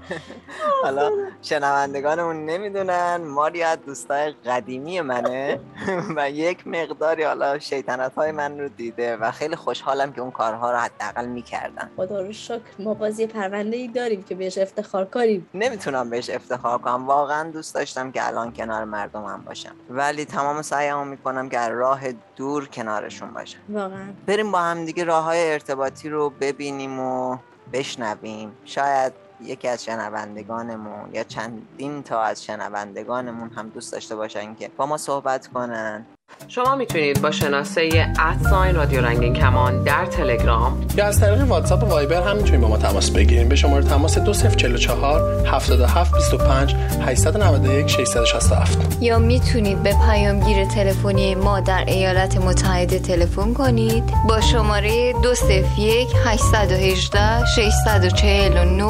حالا 0.84 1.10
شنوندگانمون 1.42 2.46
نمی‌دونن 2.46 3.16
ماریا 3.16 3.76
دوستای 3.76 4.30
قدیمی 4.46 5.00
منه 5.00 5.60
و 6.16 6.30
یک 6.30 6.66
مقداری 6.66 7.22
حالا 7.22 7.58
شیطنت 7.58 8.14
های 8.14 8.32
من 8.32 8.60
رو 8.60 8.68
دیده 8.68 9.16
و 9.16 9.30
خیلی 9.30 9.56
خوشحالم 9.56 10.12
که 10.12 10.20
اون 10.20 10.30
کارها 10.30 10.72
رو 10.72 10.78
حداقل 10.78 11.26
می‌کردن. 11.26 11.90
خدا 11.96 12.20
رو 12.20 12.32
شکر 12.32 12.60
ما 12.78 12.94
بازی 12.94 13.26
پرونده 13.26 13.76
ای 13.76 13.88
داریم 13.88 14.22
که 14.22 14.34
بهش 14.34 14.58
افتخار 14.58 15.04
کنیم 15.04 15.48
نمی‌تونم 15.54 16.10
بهش 16.10 16.30
افتخار 16.30 16.78
کنم. 16.78 17.06
واقعا 17.06 17.50
دوست 17.50 17.74
داشتم 17.74 18.12
که 18.12 18.26
الان 18.26 18.52
کنار 18.52 18.84
مردم 18.84 19.24
هم 19.24 19.42
باشم. 19.46 19.74
ولی 19.90 20.24
تمام 20.24 20.62
سعیمو 20.62 21.04
می‌کنم 21.04 21.48
که 21.48 21.58
راه 21.58 22.00
دور 22.36 22.68
کنارشون 22.68 23.30
باشم. 23.30 23.58
واقعا. 23.68 24.06
بریم 24.26 24.52
با 24.52 24.58
هم 24.58 24.84
دیگه 24.84 25.04
راه 25.04 25.24
های 25.24 25.52
ارتباطی 25.52 26.08
رو 26.08 26.30
ببینیم 26.30 27.00
و 27.00 27.36
بشنویم. 27.72 28.52
شاید 28.64 29.12
یکی 29.42 29.68
از 29.68 29.84
شنوندگانمون 29.84 31.10
یا 31.12 31.24
چندین 31.24 32.02
تا 32.02 32.22
از 32.22 32.44
شنوندگانمون 32.44 33.50
هم 33.50 33.68
دوست 33.68 33.92
داشته 33.92 34.16
باشن 34.16 34.54
که 34.54 34.68
با 34.76 34.86
ما 34.86 34.96
صحبت 34.96 35.46
کنن. 35.46 36.06
شما 36.48 36.74
می‌تونید 36.74 37.22
با 37.22 37.30
شناسه 37.30 38.12
ادساین 38.18 38.74
رادیو 38.74 39.00
رنگین 39.00 39.34
کمان 39.34 39.82
در 39.82 40.06
تلگرام 40.06 40.86
یا 40.96 41.06
از 41.06 41.20
طریق 41.20 41.48
واتساپ 41.48 41.82
و 41.82 41.86
وایبر 41.86 42.22
هم 42.22 42.36
می‌تونید 42.36 42.60
با 42.60 42.68
ما 42.68 42.76
تماس 42.76 43.10
بگیریم 43.10 43.48
به 43.48 43.56
شماره 43.56 43.84
تماس 43.84 44.18
2044 44.18 45.46
7725 45.46 46.74
891 47.06 47.86
667 47.86 49.02
یا 49.02 49.18
می‌تونید 49.18 49.82
به 49.82 49.94
پیامگیر 50.10 50.64
تلفنی 50.64 51.34
ما 51.34 51.60
در 51.60 51.84
ایالات 51.86 52.36
متحده 52.36 52.98
تلفن 52.98 53.54
کنید. 53.54 54.04
با 54.28 54.40
شماره 54.40 55.12
201 55.22 56.08
818 56.26 57.46
649 57.46 58.84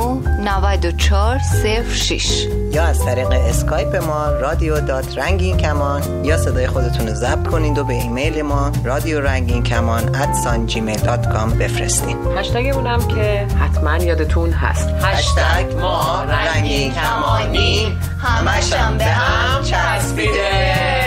9406 0.44 2.46
یا 2.72 2.85
از 2.85 3.05
طریق 3.05 3.29
اسکایپ 3.31 3.96
ما 3.96 4.31
رادیو 4.31 4.81
dot 4.80 5.18
رنگین 5.18 5.57
کمان 5.57 6.24
یا 6.24 6.37
صدای 6.37 6.66
خودتون 6.66 7.09
رو 7.09 7.14
ضبط 7.30 7.46
کنید 7.46 7.78
و 7.78 7.84
به 7.84 7.94
ایمیل 7.94 8.42
ما 8.42 8.72
رادیو 8.84 9.20
رنگین 9.20 9.62
کمان 9.62 10.14
at 10.14 10.32
sign 10.32 10.66
Gmail 10.66 10.98
dot 10.98 11.33
com 11.33 11.50
بفرستین 11.50 12.16
هشتگ 12.36 12.72
اونم 12.74 13.08
که 13.08 13.46
حتما 13.60 13.96
یادتون 13.96 14.52
هست. 14.52 14.88
هشتگ 15.02 15.80
ما 15.80 16.24
رنگین 16.24 16.92
کمانی 16.92 17.96
همشم 18.18 18.98
به 18.98 19.04
هم 19.04 19.62
چسبیده. 19.62 20.99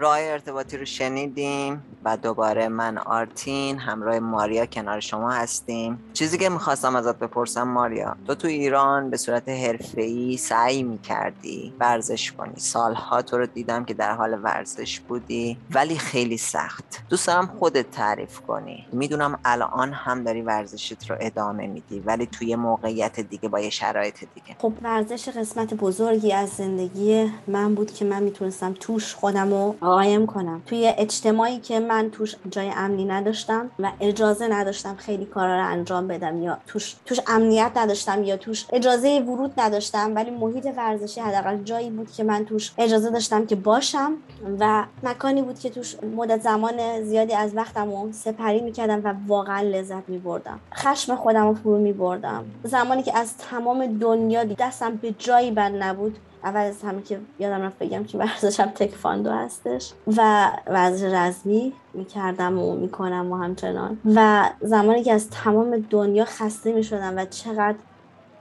راه 0.00 0.18
ارتباطی 0.20 0.76
رو 0.76 0.84
شنیدیم 0.84 1.82
و 2.04 2.16
دوباره 2.16 2.68
من 2.68 2.98
آرتین 2.98 3.78
همراه 3.78 4.18
ماریا 4.18 4.66
کنار 4.66 5.00
شما 5.00 5.30
هستیم. 5.30 5.98
چیزی 6.12 6.38
که 6.38 6.48
می‌خواستم 6.48 6.96
ازت 6.96 7.18
بپرسم 7.18 7.62
ماریا 7.62 8.16
تو 8.26 8.34
تو 8.34 8.48
ایران 8.48 9.10
به 9.10 9.16
صورت 9.16 9.48
حرفه‌ای 9.48 10.36
سعی 10.36 10.82
می‌کردی 10.82 11.72
ورزش 11.80 12.32
کنی؟ 12.32 12.52
سالها 12.56 13.22
تو 13.22 13.38
رو 13.38 13.46
دیدم 13.46 13.84
که 13.84 13.94
در 13.94 14.12
حال 14.12 14.38
ورزش 14.42 15.00
بودی 15.00 15.58
ولی 15.70 15.98
خیلی 15.98 16.36
سخت. 16.36 17.02
دوست 17.08 17.26
دارم 17.26 17.46
خودت 17.46 17.90
تعریف 17.90 18.40
کنی. 18.40 18.86
می‌دونم 18.92 19.38
الان 19.44 19.92
هم 19.92 20.24
داری 20.24 20.42
ورزشت 20.42 21.10
رو 21.10 21.16
ادامه 21.20 21.66
میدی 21.66 22.00
ولی 22.00 22.26
توی 22.26 22.56
موقعیت 22.56 23.20
دیگه 23.20 23.48
با 23.48 23.60
یه 23.60 23.70
شرایط 23.70 24.18
دیگه. 24.34 24.56
خب 24.58 24.72
ورزش 24.82 25.28
قسمت 25.28 25.74
بزرگی 25.74 26.32
از 26.32 26.48
زندگی 26.48 27.32
من 27.46 27.74
بود 27.74 27.94
که 27.94 28.04
من 28.04 28.22
می‌تونستم 28.22 28.74
توش 28.80 29.14
خودم 29.14 29.50
رو 29.50 29.74
قایم 29.88 30.26
کنم. 30.26 30.62
توی 30.66 30.92
اجتماعی 30.98 31.58
که 31.58 31.80
من 31.80 32.10
توش 32.10 32.36
جای 32.50 32.70
امنی 32.76 33.04
نداشتم 33.04 33.70
و 33.78 33.92
اجازه 34.00 34.48
نداشتم 34.48 34.94
خیلی 34.96 35.24
کارا 35.24 35.56
رو 35.56 35.66
انجام 35.66 36.08
بدم 36.08 36.42
یا 36.42 36.58
توش 36.66 36.96
توش 37.06 37.20
امنیت 37.26 37.72
نداشتم 37.76 38.24
یا 38.24 38.36
توش 38.36 38.66
اجازه 38.72 39.20
ورود 39.20 39.52
نداشتم 39.60 40.14
ولی 40.14 40.30
محیط 40.30 40.68
ورزشی 40.76 41.20
حداقل 41.20 41.56
جایی 41.62 41.90
بود 41.90 42.12
که 42.12 42.24
من 42.24 42.44
توش 42.44 42.72
اجازه 42.78 43.10
داشتم 43.10 43.46
که 43.46 43.56
باشم 43.56 44.12
و 44.60 44.84
مکانی 45.02 45.42
بود 45.42 45.58
که 45.58 45.70
توش 45.70 45.96
مدت 46.16 46.42
زمان 46.42 47.02
زیادی 47.02 47.34
از 47.34 47.56
وقتم 47.56 47.90
رو 47.90 48.12
سپری 48.12 48.60
می‌کردم 48.60 49.00
و 49.04 49.14
واقعا 49.26 49.60
لذت 49.60 50.08
میبردم. 50.08 50.60
خشم 50.74 51.16
خودم 51.16 51.48
رو 51.48 51.54
فرو 51.54 51.78
میبردم. 51.78 52.44
زمانی 52.64 53.02
که 53.02 53.18
از 53.18 53.36
تمام 53.38 53.98
دنیا 53.98 54.44
دستم 54.44 54.96
به 54.96 55.14
جایی 55.18 55.50
بند 55.50 55.82
نبود 55.82 56.18
اول 56.44 56.60
از 56.60 56.82
همه 56.82 57.02
که 57.02 57.20
یادم 57.38 57.62
رفت 57.62 57.78
بگم 57.78 58.04
که 58.04 58.18
ورزشم 58.18 58.66
تکفاندو 58.66 59.30
هستش 59.30 59.92
و 60.16 60.50
ورزش 60.66 61.02
رزمی 61.12 61.72
می‌کردم 61.94 62.58
و 62.58 62.76
می‌کنم 62.76 63.32
و 63.32 63.36
همچنان. 63.36 63.98
و 64.14 64.50
زمانی 64.60 65.02
که 65.02 65.12
از 65.12 65.30
تمام 65.30 65.86
دنیا 65.90 66.24
خسته 66.24 66.72
می‌شدم 66.72 67.16
و 67.16 67.24
چقدر 67.24 67.76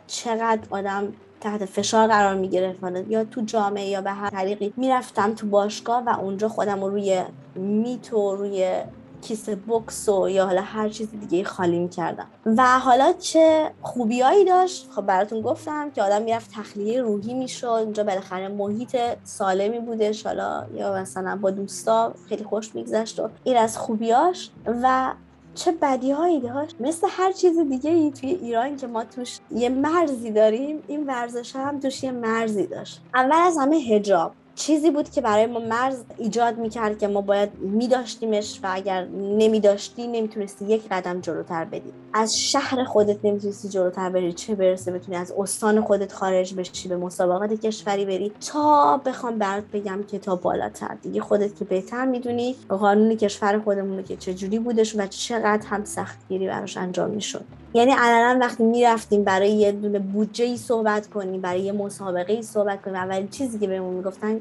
چقدر 0.07 0.61
آدم 0.69 1.13
تحت 1.41 1.65
فشار 1.65 2.07
قرار 2.07 2.35
می‌گرفت. 2.35 2.79
یا 3.09 3.23
تو 3.23 3.41
جامعه 3.41 3.85
یا 3.85 4.01
به 4.01 4.11
هر 4.11 4.29
طریقی. 4.29 4.73
می‌رفتم 4.77 5.33
تو 5.33 5.47
باشگاه 5.47 6.03
و 6.03 6.19
اونجا 6.19 6.49
خودم 6.49 6.83
رو 6.83 6.89
روی 6.89 7.23
میت 7.55 8.13
و 8.13 8.35
روی 8.35 8.81
کیسه 9.21 9.55
بکس 9.55 10.09
و 10.09 10.29
یا 10.29 10.45
حالا 10.45 10.61
هر 10.61 10.89
چیز 10.89 11.07
دیگه 11.11 11.43
خالی 11.43 11.79
می‌کردم. 11.79 12.27
و 12.45 12.79
حالا 12.79 13.13
چه 13.13 13.71
خوبیایی 13.81 14.45
داشت؟ 14.45 14.89
خب 14.91 15.01
براتون 15.01 15.41
گفتم 15.41 15.91
که 15.91 16.03
آدم 16.03 16.21
می‌رفت 16.21 16.51
تخلیه 16.53 17.01
روحی 17.01 17.33
می‌شد. 17.33 17.67
اینجا 17.67 18.03
بالاخره 18.03 18.47
محیط 18.47 18.97
سالمی 19.23 19.79
بودش 19.79 20.25
حالا 20.25 20.65
یا 20.73 20.93
مثلا 20.93 21.35
با 21.41 21.51
دوستا 21.51 22.13
خیلی 22.29 22.43
خوش 22.43 22.75
میگذشت 22.75 23.19
و 23.19 23.29
این 23.43 23.57
از 23.57 23.77
خوبیاش. 23.77 24.51
و 24.65 25.13
چه 25.55 25.71
بدی 25.71 26.11
هایی 26.11 26.39
داشت؟ 26.39 26.75
مثل 26.79 27.07
هر 27.09 27.31
چیز 27.31 27.59
دیگه 27.59 27.91
ای 27.91 28.11
توی 28.11 28.29
ایران 28.29 28.75
که 28.75 28.87
ما 28.87 29.03
توش 29.03 29.39
یه 29.51 29.69
مرزی 29.69 30.31
داریم 30.31 30.83
این 30.87 31.07
ورزش 31.07 31.55
هم 31.55 31.79
توش 31.79 32.03
یه 32.03 32.11
مرزی 32.11 32.67
داشت. 32.67 33.01
اول 33.13 33.35
از 33.35 33.57
همه 33.57 33.75
هجاب 33.75 34.31
چیزی 34.57 34.91
بود 34.91 35.09
که 35.09 35.21
برای 35.21 35.45
ما 35.45 35.59
مرز 35.59 36.03
ایجاد 36.17 36.57
می‌کرد 36.57 36.99
که 36.99 37.07
ما 37.07 37.21
باید 37.21 37.49
میداشتیمش 37.59 38.59
و 38.63 38.67
اگر 38.71 39.05
نمیداشتی 39.05 40.07
نمی‌تونستی 40.07 40.65
یک 40.65 40.83
قدم 40.91 41.21
جلوتر 41.21 41.65
بدی. 41.65 41.93
از 42.13 42.39
شهر 42.39 42.83
خودت 42.83 43.17
نمی‌تونستی 43.23 43.69
جلوتر 43.69 44.09
بری 44.09 44.33
چه 44.33 44.55
برسه 44.55 44.91
بتونی 44.91 45.17
از 45.17 45.33
استان 45.37 45.81
خودت 45.81 46.13
خارج 46.13 46.53
بشی 46.53 46.89
به 46.89 46.97
مسابقات 46.97 47.53
کشوری 47.53 48.05
بری 48.05 48.31
تا 48.51 48.97
بخوام 49.05 49.37
برات 49.37 49.63
بگم 49.73 50.03
که 50.03 50.19
تا 50.19 50.35
بالاتر. 50.35 50.95
دیگه 51.01 51.21
خودت 51.21 51.55
که 51.55 51.65
بهتر 51.65 52.05
می‌دونی 52.05 52.55
قانون 52.69 53.15
کشور 53.15 53.59
خودمون 53.59 54.03
که 54.03 54.15
چجوری 54.15 54.59
بودش 54.59 54.95
و 54.95 55.07
چقدر 55.07 55.67
هم 55.67 55.85
سختگیری 55.85 56.47
براش 56.47 56.77
انجام 56.77 57.09
می‌شد. 57.09 57.45
یعنی 57.77 57.91
علنا 57.91 58.39
وقتی 58.39 58.63
می‌رفتیم 58.63 59.23
برای 59.23 59.51
یه 59.51 59.71
دونه 59.71 59.99
بودجه 59.99 60.45
ای 60.45 60.57
صحبت 60.57 61.07
کنیم 61.07 61.41
برای 61.41 61.61
یه 61.61 61.71
مسابقه 61.71 62.33
ای 62.33 62.41
صحبت 62.41 62.81
کنیم 62.81 62.95
اولین 62.95 63.27
چیزی 63.27 63.59
که 63.59 63.67
بهمون 63.67 63.93
می‌گفتن 63.93 64.39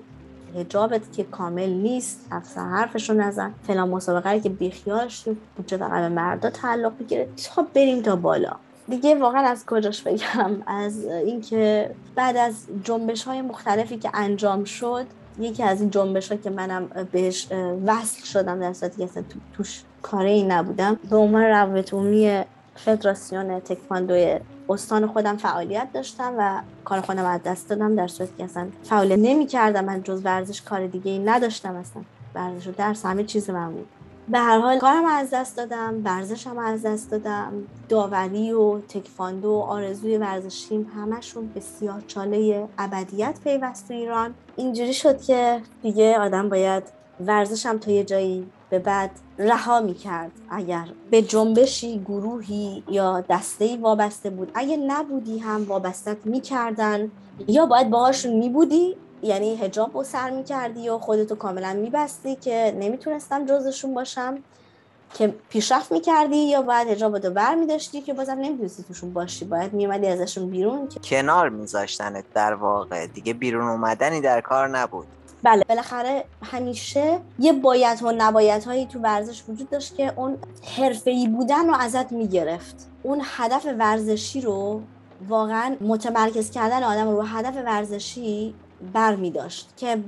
هجابت 0.57 1.13
که 1.13 1.25
کامل 1.25 1.71
نیست 1.71 2.27
افسر 2.31 2.69
حرفشو 2.69 3.15
نزن. 3.15 3.55
فلان 3.67 3.89
مسابقه 3.89 4.41
که 4.41 4.49
بیخیالش 4.49 5.25
بودجه 5.57 5.77
فقط 5.77 6.01
به 6.01 6.09
مردا 6.09 6.51
تعلق 6.51 6.99
بگیره 6.99 7.29
تا 7.55 7.67
بریم 7.75 8.03
تا 8.03 8.17
بالا. 8.17 8.53
دیگه 8.89 9.15
واقعا 9.15 9.41
از 9.41 9.67
کجاش 9.67 10.03
بگم؟ 10.03 10.63
از 10.67 11.05
اینکه 11.05 11.91
بعد 12.15 12.37
از 12.37 12.67
جنبش 12.85 13.25
های 13.25 13.43
مختلفی 13.43 13.97
که 13.97 14.11
انجام 14.15 14.65
شد 14.65 15.07
یکی 15.39 15.63
از 15.63 15.81
این 15.81 15.91
جنبش 15.91 16.33
ها 16.33 16.39
که 16.39 16.51
منم 16.51 16.89
بهش 17.13 17.49
وصل 17.87 18.25
شدم 18.25 18.61
در 18.61 18.73
صورتی 18.73 18.97
که 18.97 19.05
اصلا 19.05 19.23
توش 19.57 19.83
کاری 20.03 20.43
نبودم 20.43 20.99
به 21.11 21.17
عنوان 21.17 21.43
روابط 21.43 21.95
عمومی 21.95 22.45
فدراسیون 22.77 23.61
تکواندو 23.61 24.39
استان 24.69 25.07
خودم 25.07 25.37
فعالیت 25.37 25.89
داشتم 25.93 26.35
و 26.39 26.61
کار 26.85 27.01
خودم 27.01 27.25
از 27.25 27.41
دست 27.43 27.69
دادم 27.69 27.97
در 27.97 28.07
صورتی 28.07 28.33
که 28.39 28.45
اصلا 28.45 28.69
فعالیت 28.83 29.19
نمی 29.19 29.47
کردم 29.47 29.85
من 29.85 30.03
جز 30.03 30.21
ورزش 30.25 30.63
کار 30.63 30.87
دیگه 30.87 31.11
ای 31.11 31.19
نداشتم 31.19 31.77
اصلا. 31.77 32.03
ورزش 32.35 32.67
و 32.67 32.73
درس 32.73 33.07
همه 33.07 33.25
چیز 33.25 33.51
من 33.51 33.73
بود. 33.73 33.87
به 34.29 34.39
هر 34.39 34.59
حال 34.59 34.79
کارم 34.79 35.05
از 35.05 35.31
دست 35.31 35.57
دادم 35.57 35.95
ورزشم 36.05 36.59
از 36.59 36.83
دست 36.83 37.11
دادم. 37.11 37.53
داوری 37.89 38.53
و 38.53 38.79
تکواندو 38.81 39.49
و 39.49 39.61
آرزوی 39.61 40.19
ورزشیم 40.19 40.93
همشون 40.97 41.53
بسیار 41.57 42.03
چاله 42.07 42.69
ابدیت 42.79 43.39
پیوست 43.45 43.91
ایران. 43.91 44.35
اینجوری 44.57 44.95
شد 44.95 45.23
که 45.23 45.61
دیگه 45.83 46.19
آدم 46.19 46.49
باید 46.49 46.83
ورزشم 47.27 47.79
تا 47.79 47.91
یه 47.91 48.05
جایی 48.05 48.47
به 48.71 48.79
بعد 48.79 49.11
رها 49.39 49.81
می 49.81 49.95
کرد 49.95 50.31
اگر 50.51 50.89
به 51.11 51.23
جنبشی 51.23 51.99
گروهی 51.99 52.85
یا 52.89 53.25
دستهی 53.31 53.77
وابسته 53.77 54.31
بود. 54.31 54.51
اگه 54.55 54.77
نبودی 54.77 55.39
هم 55.39 55.65
وابستت 55.65 56.17
می‌کردن. 56.25 57.11
یا 57.49 57.67
باید 57.67 57.91
باهاشون 57.91 58.33
می 58.33 58.49
بودی 58.49 58.97
یعنی 59.23 59.57
هجاب 59.57 59.97
رو 59.97 60.05
سر 60.05 60.31
می 60.31 60.45
کردی 60.45 60.89
و 60.89 60.99
خودتو 60.99 61.35
کاملا 61.35 61.73
میبستی 61.73 62.37
که 62.37 62.77
نمی‌تونستم 62.81 63.47
جزشون 63.47 63.95
باشم. 63.95 64.39
که 65.15 65.35
پیشرفت 65.49 65.93
می‌کردی 65.93 66.37
یا 66.37 66.63
باید 66.63 66.89
هجاب 66.89 67.17
رو 67.27 67.31
بر 67.33 67.55
میداشتی 67.55 68.01
که 68.01 68.15
بازم 68.15 68.33
نمی‌تونستی 68.33 68.83
توشون 68.83 69.13
باشی. 69.13 69.45
باید 69.45 69.73
میومدی 69.73 70.07
ازشون 70.07 70.51
بیرون 70.51 70.89
که 70.89 71.01
کنار 71.01 71.49
میذاشتنت 71.49 72.25
در 72.35 72.55
واقع. 72.55 73.07
دیگه 73.07 73.35
بیرون 73.35 73.69
اومدنی 73.69 74.21
در 74.21 74.41
کار 74.41 74.69
نبود. 74.69 75.07
بله. 75.43 75.65
بالاخره 75.69 76.25
همیشه 76.43 77.19
یه 77.39 77.53
باید 77.53 78.03
و 78.03 78.13
نباید 78.13 78.65
هایی 78.65 78.87
تو 78.87 78.99
ورزش 78.99 79.43
وجود 79.49 79.71
داشت 79.71 79.97
که 79.97 80.13
اون 80.17 80.39
حرفه‌ای 80.77 81.29
بودن 81.29 81.67
رو 81.67 81.75
ازت 81.75 82.13
می‌گرفت. 82.13 82.89
اون 83.03 83.21
هدف 83.25 83.67
ورزشی 83.79 84.41
رو 84.41 84.81
واقعا 85.29 85.77
متمرکز 85.81 86.51
کردن 86.51 86.83
آدم 86.83 87.11
رو 87.11 87.23
هدف 87.23 87.57
ورزشی 87.65 88.55
بر 88.93 89.17
می 89.17 89.31
داشت 89.31 89.73
که 89.77 89.99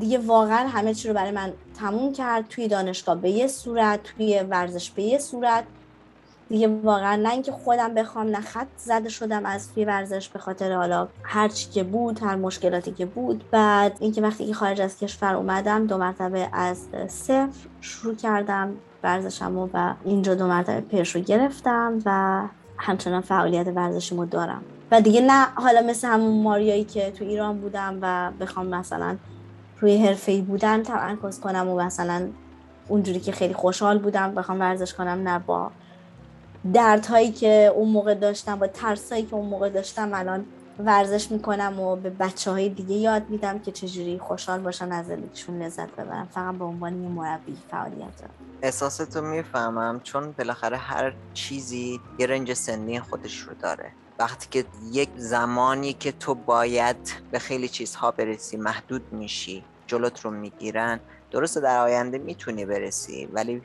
دیگه 0.00 0.18
واقعا 0.18 0.68
همه 0.68 0.94
چی 0.94 1.08
رو 1.08 1.14
برای 1.14 1.30
من 1.30 1.52
تموم 1.80 2.12
کرد. 2.12 2.48
توی 2.48 2.68
دانشگاه 2.68 3.14
به 3.20 3.30
یه 3.30 3.46
صورت 3.46 4.00
توی 4.02 4.40
ورزش 4.50 4.90
به 4.90 5.02
یه 5.02 5.18
صورت. 5.18 5.64
دیگه 6.48 6.68
واقعا 6.68 7.16
نه 7.16 7.30
اینکه 7.30 7.52
خودم 7.52 7.94
بخوام 7.94 8.26
نه 8.26 8.40
خط 8.40 8.66
زده 8.76 9.08
شدم 9.08 9.46
از 9.46 9.74
توی 9.74 9.84
ورزش 9.84 10.28
به 10.28 10.38
خاطر 10.38 10.72
حالا 10.72 11.08
هر 11.22 11.48
چی 11.48 11.70
که 11.70 11.82
بود 11.82 12.22
هر 12.22 12.36
مشکلاتی 12.36 12.92
که 12.92 13.06
بود. 13.06 13.44
بعد 13.50 13.96
اینکه 14.00 14.22
وقتی 14.22 14.46
که 14.46 14.54
خارج 14.54 14.80
از 14.80 14.98
کشور 14.98 15.34
اومدم 15.34 15.86
دو 15.86 15.98
مرتبه 15.98 16.48
از 16.52 16.78
صفر 17.08 17.68
شروع 17.80 18.14
کردم 18.14 18.72
ورزشم 19.02 19.70
و 19.74 19.94
اینجا 20.04 20.34
دو 20.34 20.46
مرتبه 20.46 20.80
پیش 20.80 21.14
رو 21.14 21.20
گرفتم 21.20 21.98
و 22.06 22.42
همچنان 22.78 23.20
فعالیت 23.20 23.66
ورزشیمو 23.68 24.26
دارم. 24.26 24.62
و 24.90 25.00
دیگه 25.00 25.20
نه 25.20 25.44
حالا 25.54 25.82
مثل 25.82 26.08
همون 26.08 26.42
ماریایی 26.42 26.84
که 26.84 27.10
تو 27.10 27.24
ایران 27.24 27.60
بودم 27.60 27.98
و 28.02 28.30
بخوام 28.40 28.66
مثلا 28.66 29.16
روی 29.80 30.06
حرفه 30.06 30.42
بودن 30.42 30.82
تمرکز 30.82 31.40
کنم 31.40 31.68
و 31.68 31.76
مثلا 31.76 32.28
اونجوری 32.88 33.20
که 33.20 33.32
خیلی 33.32 33.54
خوشحال 33.54 33.98
بودم 33.98 34.34
بخوام 34.34 34.60
ورزش 34.60 34.94
کنم 34.94 35.28
نه 35.28 35.38
با 35.38 35.70
دردهایی 36.72 37.32
که 37.32 37.72
اون 37.74 37.88
موقع 37.88 38.14
داشتم 38.14 38.58
با 38.58 38.66
ترسایی 38.66 39.22
که 39.22 39.34
اون 39.34 39.46
موقع 39.46 39.68
داشتم 39.68 40.14
الان 40.14 40.46
ورزش 40.78 41.30
می‌کنم 41.30 41.80
و 41.80 41.96
به 41.96 42.10
بچه 42.10 42.50
های 42.50 42.68
دیگه 42.68 42.94
یاد 42.94 43.30
میدم 43.30 43.58
که 43.58 43.72
چجوری 43.72 44.18
خوشحال 44.18 44.60
باشن 44.60 44.92
از 44.92 45.06
زندگیشون 45.06 45.62
لذت 45.62 45.90
ببرن. 45.90 46.24
فقط 46.24 46.54
به 46.54 46.64
عنوان 46.64 47.02
یه 47.02 47.08
مربی 47.08 47.56
فعالیت 47.70 48.16
دارم. 48.18 48.30
احساستو 48.62 49.22
می‌فهمم 49.22 50.00
چون 50.00 50.32
بالاخره 50.38 50.76
هر 50.76 51.12
چیزی 51.34 52.00
یه 52.18 52.26
رنج 52.26 52.52
سنی 52.52 53.00
خودش 53.00 53.38
رو 53.38 53.54
داره. 53.54 53.92
وقتی 54.18 54.48
که 54.50 54.64
یک 54.92 55.08
زمانی 55.16 55.92
که 55.92 56.12
تو 56.12 56.34
باید 56.34 56.96
به 57.30 57.38
خیلی 57.38 57.68
چیزها 57.68 58.10
برسی 58.10 58.56
محدود 58.56 59.12
میشی 59.12 59.64
جلوت 59.86 60.20
رو 60.20 60.30
می‌گیرن 60.30 61.00
درسته 61.30 61.60
در 61.60 61.78
آینده 61.78 62.18
می‌تونی 62.18 62.64
برسی 62.64 63.28
ولی 63.32 63.62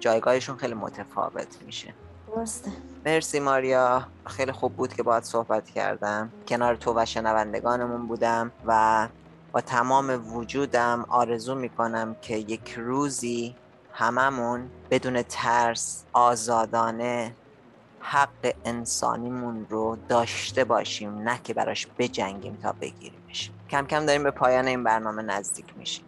جایگاهشون 0.00 0.56
خیلی 0.56 0.74
متفاوت 0.74 1.56
میشه. 1.66 1.94
درسته 2.36 2.70
مرسی 3.06 3.40
ماریا. 3.40 4.06
خیلی 4.26 4.52
خوب 4.52 4.76
بود 4.76 4.94
که 4.94 5.02
باید 5.02 5.24
صحبت 5.24 5.70
کردم. 5.70 6.32
کنار 6.48 6.76
تو 6.76 6.92
و 6.96 7.04
شنوندگانمون 7.04 8.06
بودم 8.06 8.52
و 8.66 9.08
با 9.52 9.60
تمام 9.60 10.36
وجودم 10.36 11.06
آرزو 11.08 11.54
می‌کنم 11.54 12.16
که 12.22 12.36
یک 12.36 12.74
روزی 12.76 13.56
هممون 13.92 14.70
بدون 14.90 15.22
ترس 15.22 16.04
آزادانه 16.12 17.34
حق 18.00 18.54
انسانیمون 18.64 19.66
رو 19.70 19.96
داشته 20.08 20.64
باشیم 20.64 21.18
نه 21.18 21.40
که 21.44 21.54
براش 21.54 21.86
بجنگیم 21.98 22.58
تا 22.62 22.72
بگیریمش. 22.72 23.50
کم 23.70 23.86
کم 23.86 24.06
داریم 24.06 24.22
به 24.22 24.30
پایان 24.30 24.66
این 24.66 24.84
برنامه 24.84 25.22
نزدیک 25.22 25.66
میشیم. 25.78 26.04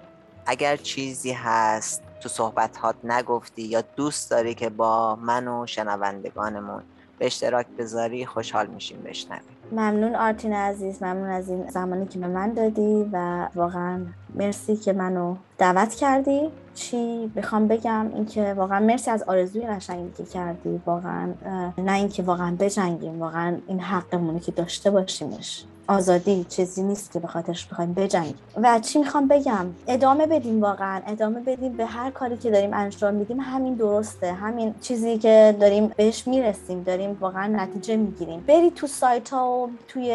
اگر 0.46 0.76
چیزی 0.76 1.32
هست 1.32 2.02
تو 2.22 2.28
صحبت 2.28 2.78
نگفتی 3.04 3.62
یا 3.62 3.82
دوست 3.96 4.30
داری 4.30 4.54
که 4.54 4.70
با 4.70 5.16
من 5.16 5.48
و 5.48 5.66
شنوندگانمون 5.66 6.82
به 7.18 7.26
اشتراک 7.26 7.66
بذاری 7.78 8.26
خوشحال 8.26 8.66
میشیم 8.66 9.02
بشنویم. 9.02 9.42
ممنون 9.72 10.14
آرتین 10.14 10.52
عزیز. 10.52 11.02
ممنون 11.02 11.30
از 11.30 11.48
این 11.48 11.70
زمانی 11.70 12.06
که 12.06 12.18
به 12.18 12.26
من 12.26 12.52
دادی 12.52 13.08
و 13.12 13.48
واقعا 13.54 14.06
مرسی 14.34 14.76
که 14.76 14.92
منو 14.92 15.36
دعوت 15.58 15.94
کردی. 15.94 16.50
چی 16.74 17.32
بخوام 17.36 17.68
بگم؟ 17.68 18.10
اینکه 18.14 18.54
واقعا 18.54 18.80
مرسی 18.80 19.10
از 19.10 19.22
آرزوی 19.22 19.66
قشنگی 19.66 20.12
که 20.16 20.24
کردی. 20.24 20.80
واقعا 20.86 21.34
نه 21.78 21.92
اینکه 21.92 22.22
واقعا 22.22 22.56
بجنگیم. 22.58 23.20
واقعا 23.20 23.58
این 23.66 23.80
حقمونه 23.80 24.40
که 24.40 24.52
داشته 24.52 24.90
باشیمش. 24.90 25.64
آزادی 25.88 26.46
چیزی 26.48 26.82
نیست 26.82 27.12
که 27.12 27.18
به 27.18 27.28
خاطرش 27.28 27.66
بخوایم. 27.66 27.94
بجنگیم. 27.94 28.34
و 28.56 28.80
چی 28.80 28.98
می‌خوام 28.98 29.28
بگم؟ 29.28 29.66
ادامه 29.86 30.26
بدیم 30.26 30.62
واقعا. 30.62 31.02
ادامه 31.06 31.40
بدیم 31.40 31.72
به 31.72 31.86
هر 31.86 32.10
کاری 32.10 32.36
که 32.36 32.50
داریم 32.50 32.74
انجام 32.74 33.14
میدیم. 33.14 33.40
همین 33.40 33.74
درسته. 33.74 34.32
همین 34.32 34.74
چیزی 34.80 35.18
که 35.18 35.56
داریم 35.60 35.92
بهش 35.96 36.26
می‌رسیم. 36.26 36.82
داریم 36.82 37.16
واقعا 37.20 37.46
نتیجه 37.46 37.96
می‌گیریم. 37.96 38.40
برید 38.40 38.74
تو 38.74 38.86
سایت 38.86 39.30
ها 39.30 39.50
و 39.50 39.70
توی 39.88 40.12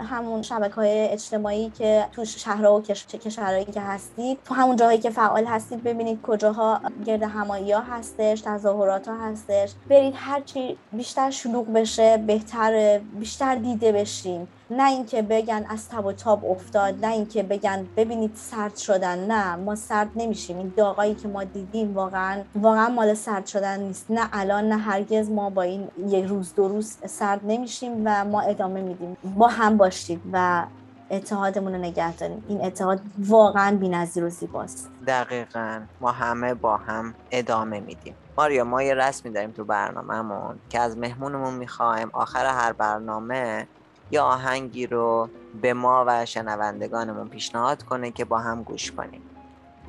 همون 0.00 0.42
شبکه 0.42 0.74
های 0.74 1.08
اجتماعی 1.08 1.70
که 1.78 2.06
تو 2.12 2.24
شهرها 2.24 2.76
و 2.76 2.82
کشورهایی 2.82 3.64
که 3.64 3.80
هستید 3.80 4.38
تو 4.44 4.54
همون 4.54 4.76
جاهایی 4.76 4.98
که 4.98 5.10
فعال 5.10 5.44
هستید 5.44 5.82
ببینید 5.82 6.22
کجاها 6.22 6.80
گرد 7.06 7.22
همایی 7.22 7.72
ها 7.72 7.80
هستش 7.80 8.40
تظاهرات 8.40 9.08
ها 9.08 9.14
هستش. 9.14 9.72
برید 9.88 10.14
هرچی 10.16 10.76
بیشتر 10.92 11.30
شلوغ 11.30 11.72
بشه 11.72 12.16
بهتر 12.16 12.98
بیشتر 12.98 13.54
دیده 13.54 13.92
بشیم 13.92 14.48
نه 14.70 14.90
اینکه 14.90 15.22
بگن 15.22 15.66
از 15.68 15.88
تب 15.88 16.06
و 16.06 16.12
تاب 16.12 16.44
افتاد 16.44 17.04
نه 17.04 17.12
اینکه 17.12 17.42
بگن 17.42 17.86
ببینید 17.96 18.32
سرد 18.34 18.76
شدن 18.76 19.18
نه. 19.26 19.56
ما 19.56 19.74
سرد 19.74 20.10
نمیشیم. 20.16 20.58
این 20.58 20.72
داغایی 20.76 21.14
که 21.14 21.28
ما 21.28 21.44
دیدیم 21.44 21.94
واقعا 21.94 22.42
واقعا 22.54 22.88
مال 22.88 23.14
سرد 23.14 23.46
شدن 23.46 23.80
نیست. 23.80 24.06
نه 24.10 24.28
الان 24.32 24.68
نه 24.68 24.76
هرگز 24.76 25.30
ما 25.30 25.50
با 25.50 25.62
این 25.62 25.88
یک 26.06 26.24
روز 26.24 26.54
دو 26.54 26.68
روز 26.68 26.96
سرد 27.06 27.40
نمیشیم 27.44 28.02
و 28.04 28.24
ما 28.24 28.40
ادامه 28.40 28.80
میدیم. 28.80 29.16
با 29.36 29.48
هم 29.48 29.76
باشید 29.76 30.20
و 30.32 30.64
اتحادمون 31.10 31.72
رو 31.72 31.78
نگه 31.78 32.16
داریم. 32.16 32.44
این 32.48 32.64
اتحاد 32.64 33.00
واقعا 33.18 33.76
بی‌نظیر 33.76 34.24
و 34.24 34.28
زیباست. 34.28 34.88
دقیقا. 35.06 35.80
ما 36.00 36.12
همه 36.12 36.54
با 36.54 36.76
هم 36.76 37.14
ادامه 37.30 37.80
میدیم. 37.80 38.14
ماریا 38.38 38.64
ما 38.64 38.82
یه 38.82 38.94
رسمی 38.94 39.32
داریم 39.32 39.50
تو 39.50 39.64
برنامهمون 39.64 40.58
که 40.68 40.80
از 40.80 40.98
مهمونمون 40.98 41.54
می‌خوایم. 41.54 42.10
آخر 42.12 42.46
هر 42.46 42.72
برنامه 42.72 43.66
یا 44.10 44.24
آهنگی 44.24 44.86
رو 44.86 45.28
به 45.62 45.74
ما 45.74 46.04
و 46.08 46.26
شنوندگانمون 46.26 47.28
پیشنهاد 47.28 47.82
کنه 47.82 48.10
که 48.10 48.24
با 48.24 48.38
هم 48.38 48.62
گوش 48.62 48.92
کنیم. 48.92 49.22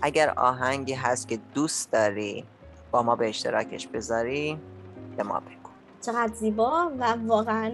اگر 0.02 0.30
آهنگی 0.30 0.94
هست 0.94 1.28
که 1.28 1.40
دوست 1.54 1.92
داری 1.92 2.46
با 2.92 3.04
ما 3.04 3.16
به 3.16 3.30
اشتراکش 3.30 3.88
بذاری 3.88 4.60
به 5.18 5.24
ما 5.24 5.40
بگو. 5.40 5.61
چقدر 6.02 6.34
زیبا 6.34 6.92
و 7.00 7.16
واقعا 7.28 7.72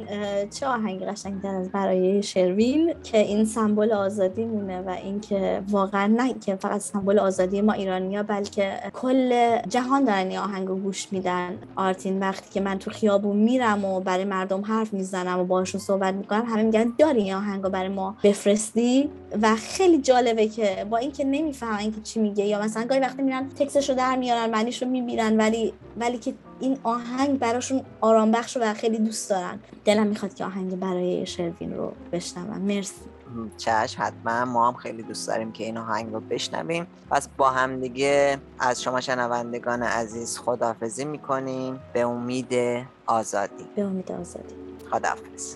چه 0.60 0.68
آهنگ 0.68 1.04
قشنگتر 1.04 1.56
از 1.56 1.72
برای 1.72 2.24
شروین 2.24 2.94
که 3.04 3.18
این 3.18 3.46
سمبل 3.46 3.92
آزادی 3.92 4.46
مونه 4.46 4.82
و 4.82 4.90
اینکه 4.90 5.64
واقعا 5.70 6.08
نه 6.08 6.34
که 6.34 6.56
فقط 6.56 6.82
سمبل 6.82 7.20
آزادی 7.20 7.62
ما 7.62 7.74
ایرانیا 7.74 8.24
بلکه 8.24 8.74
کل 8.94 9.58
جهان 9.70 10.04
دارن 10.04 10.28
این 10.28 10.38
آهنگ 10.38 10.68
رو 10.68 10.76
گوش 10.76 11.14
میدن. 11.14 11.58
آرتین 11.76 12.20
وقتی 12.20 12.50
که 12.54 12.62
من 12.62 12.80
تو 12.80 12.92
خیابون 12.92 13.38
میرم 13.38 13.86
و 13.86 14.00
برای 14.00 14.26
مردم 14.26 14.62
حرف 14.62 14.94
می‌زنم 14.94 15.40
و 15.40 15.44
باشون 15.44 15.82
صحبت 15.82 16.14
می‌کنم 16.14 16.46
همه 16.46 16.64
میگن 16.64 16.94
داری 17.00 17.22
این 17.22 17.34
آهنگ 17.34 17.64
رو 17.64 17.70
برای 17.70 17.90
ما 17.90 18.16
بفرستی. 18.24 19.10
و 19.42 19.56
خیلی 19.56 19.98
جالبه 19.98 20.48
که 20.48 20.86
با 20.90 20.98
اینکه 20.98 21.24
نمی‌فهمن 21.24 21.92
که 21.92 22.02
چی 22.04 22.20
میگه 22.20 22.46
یا 22.46 22.62
مثلا 22.62 22.86
گاهی 22.86 23.02
وقتی 23.02 23.22
میرن 23.22 23.50
تکسش 23.50 23.90
رو 23.90 23.96
در 23.96 24.16
میارن 24.16 24.50
معنیش 24.50 24.84
رو 24.84 24.90
می‌بینن 24.90 25.38
ولی 25.38 25.74
ولی 25.98 26.18
که 26.18 26.34
این 26.60 26.80
آهنگ 26.84 27.40
براشون 27.40 27.82
آرام 28.02 28.32
بخش 28.32 28.58
و 28.62 28.74
خیلی 28.74 28.98
دوست 28.98 29.30
دارن. 29.30 29.60
دلم 29.86 30.08
می‌خواد 30.08 30.34
که 30.34 30.46
آهنگ 30.46 30.80
برای 30.80 31.26
شروین 31.26 31.74
رو 31.74 31.94
بشنوم. 32.12 32.62
مرسی. 32.62 33.02
چشم 33.58 34.04
حتما. 34.04 34.46
ما 34.46 34.68
هم 34.68 34.74
خیلی 34.74 35.04
دوست 35.04 35.28
داریم 35.28 35.52
که 35.52 35.64
این 35.64 35.78
آهنگ 35.78 36.14
رو 36.14 36.20
بشنویم. 36.20 36.88
پس 37.12 37.28
با 37.38 37.50
هم 37.50 37.80
دیگه 37.80 38.38
از 38.60 38.84
شما 38.84 39.02
شنوندگان 39.02 39.84
عزیز 39.84 40.38
خداحافظی 40.38 41.06
می‌کنیم. 41.06 41.80
به 41.94 42.02
امید 42.02 42.54
آزادی. 43.06 43.66
به 43.76 43.82
امید 43.82 44.12
آزادی. 44.12 44.56
خداحافظ. 44.92 45.56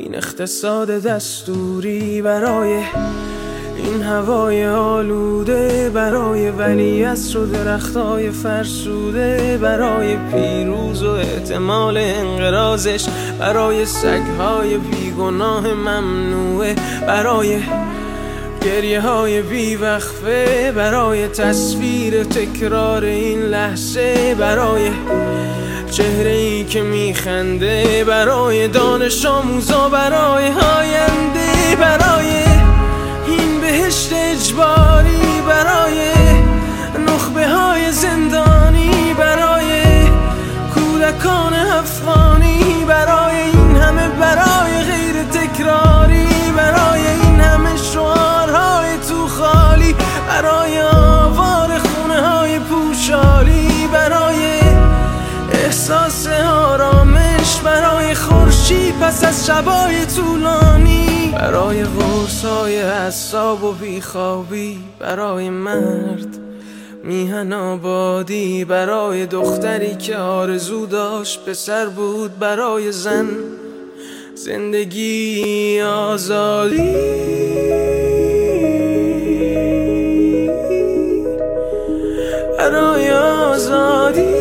این 0.00 0.14
اقتصاد 0.14 0.90
دستوری 0.90 2.22
برای 2.22 2.82
این 3.76 4.02
هوای 4.02 4.66
آلوده 4.66 5.90
برای 5.94 6.50
ولی 6.50 7.04
و 7.04 7.46
درختای 7.46 8.30
فرسوده 8.30 9.58
برای 9.62 10.16
پیروز 10.16 11.02
و 11.02 11.10
احتمال 11.10 11.96
انقرازش 11.96 13.06
برای 13.38 13.86
سگهای 13.86 14.78
بیگناه 14.78 15.74
ممنوعه 15.74 16.74
برای 17.06 17.58
گریه 18.64 19.00
های 19.00 19.42
بیوقفه 19.42 20.72
برای 20.76 21.28
تصویر 21.28 22.24
تکرار 22.24 23.04
این 23.04 23.40
لحظه 23.40 24.34
برای 24.34 24.90
چهره 25.90 26.30
ای 26.30 26.64
که 26.64 26.82
میخنده 26.82 28.04
برای 28.04 28.68
دانش 28.68 29.26
آموزا 29.26 29.88
برای 29.88 30.44
آینده 30.48 31.76
برای 31.80 32.44
بهشت 33.60 34.12
اجباری 34.12 35.42
برای 35.48 36.12
نخبه 37.06 37.48
های 37.48 37.92
زندانی 37.92 39.14
برای 39.18 39.82
کودکان 40.74 41.54
افغانی 41.54 42.19
پس 59.00 59.24
از 59.24 59.46
شبای 59.46 60.06
طولانی 60.16 61.32
برای 61.32 61.84
غرص 61.84 62.44
های 62.44 62.80
حساب 62.82 63.64
و 63.64 63.72
بیخوابی 63.72 64.78
برای 64.98 65.50
مرد 65.50 66.38
میهن 67.04 67.52
آبادی 67.52 68.64
برای 68.64 69.26
دختری 69.26 69.94
که 69.94 70.16
آرزو 70.16 70.86
داشت 70.86 71.44
پسر 71.44 71.86
بود 71.86 72.38
برای 72.38 72.92
زن 72.92 73.28
زندگی 74.34 75.80
آزادی. 75.80 76.94
برای 82.58 83.10
آزادی. 83.10 84.39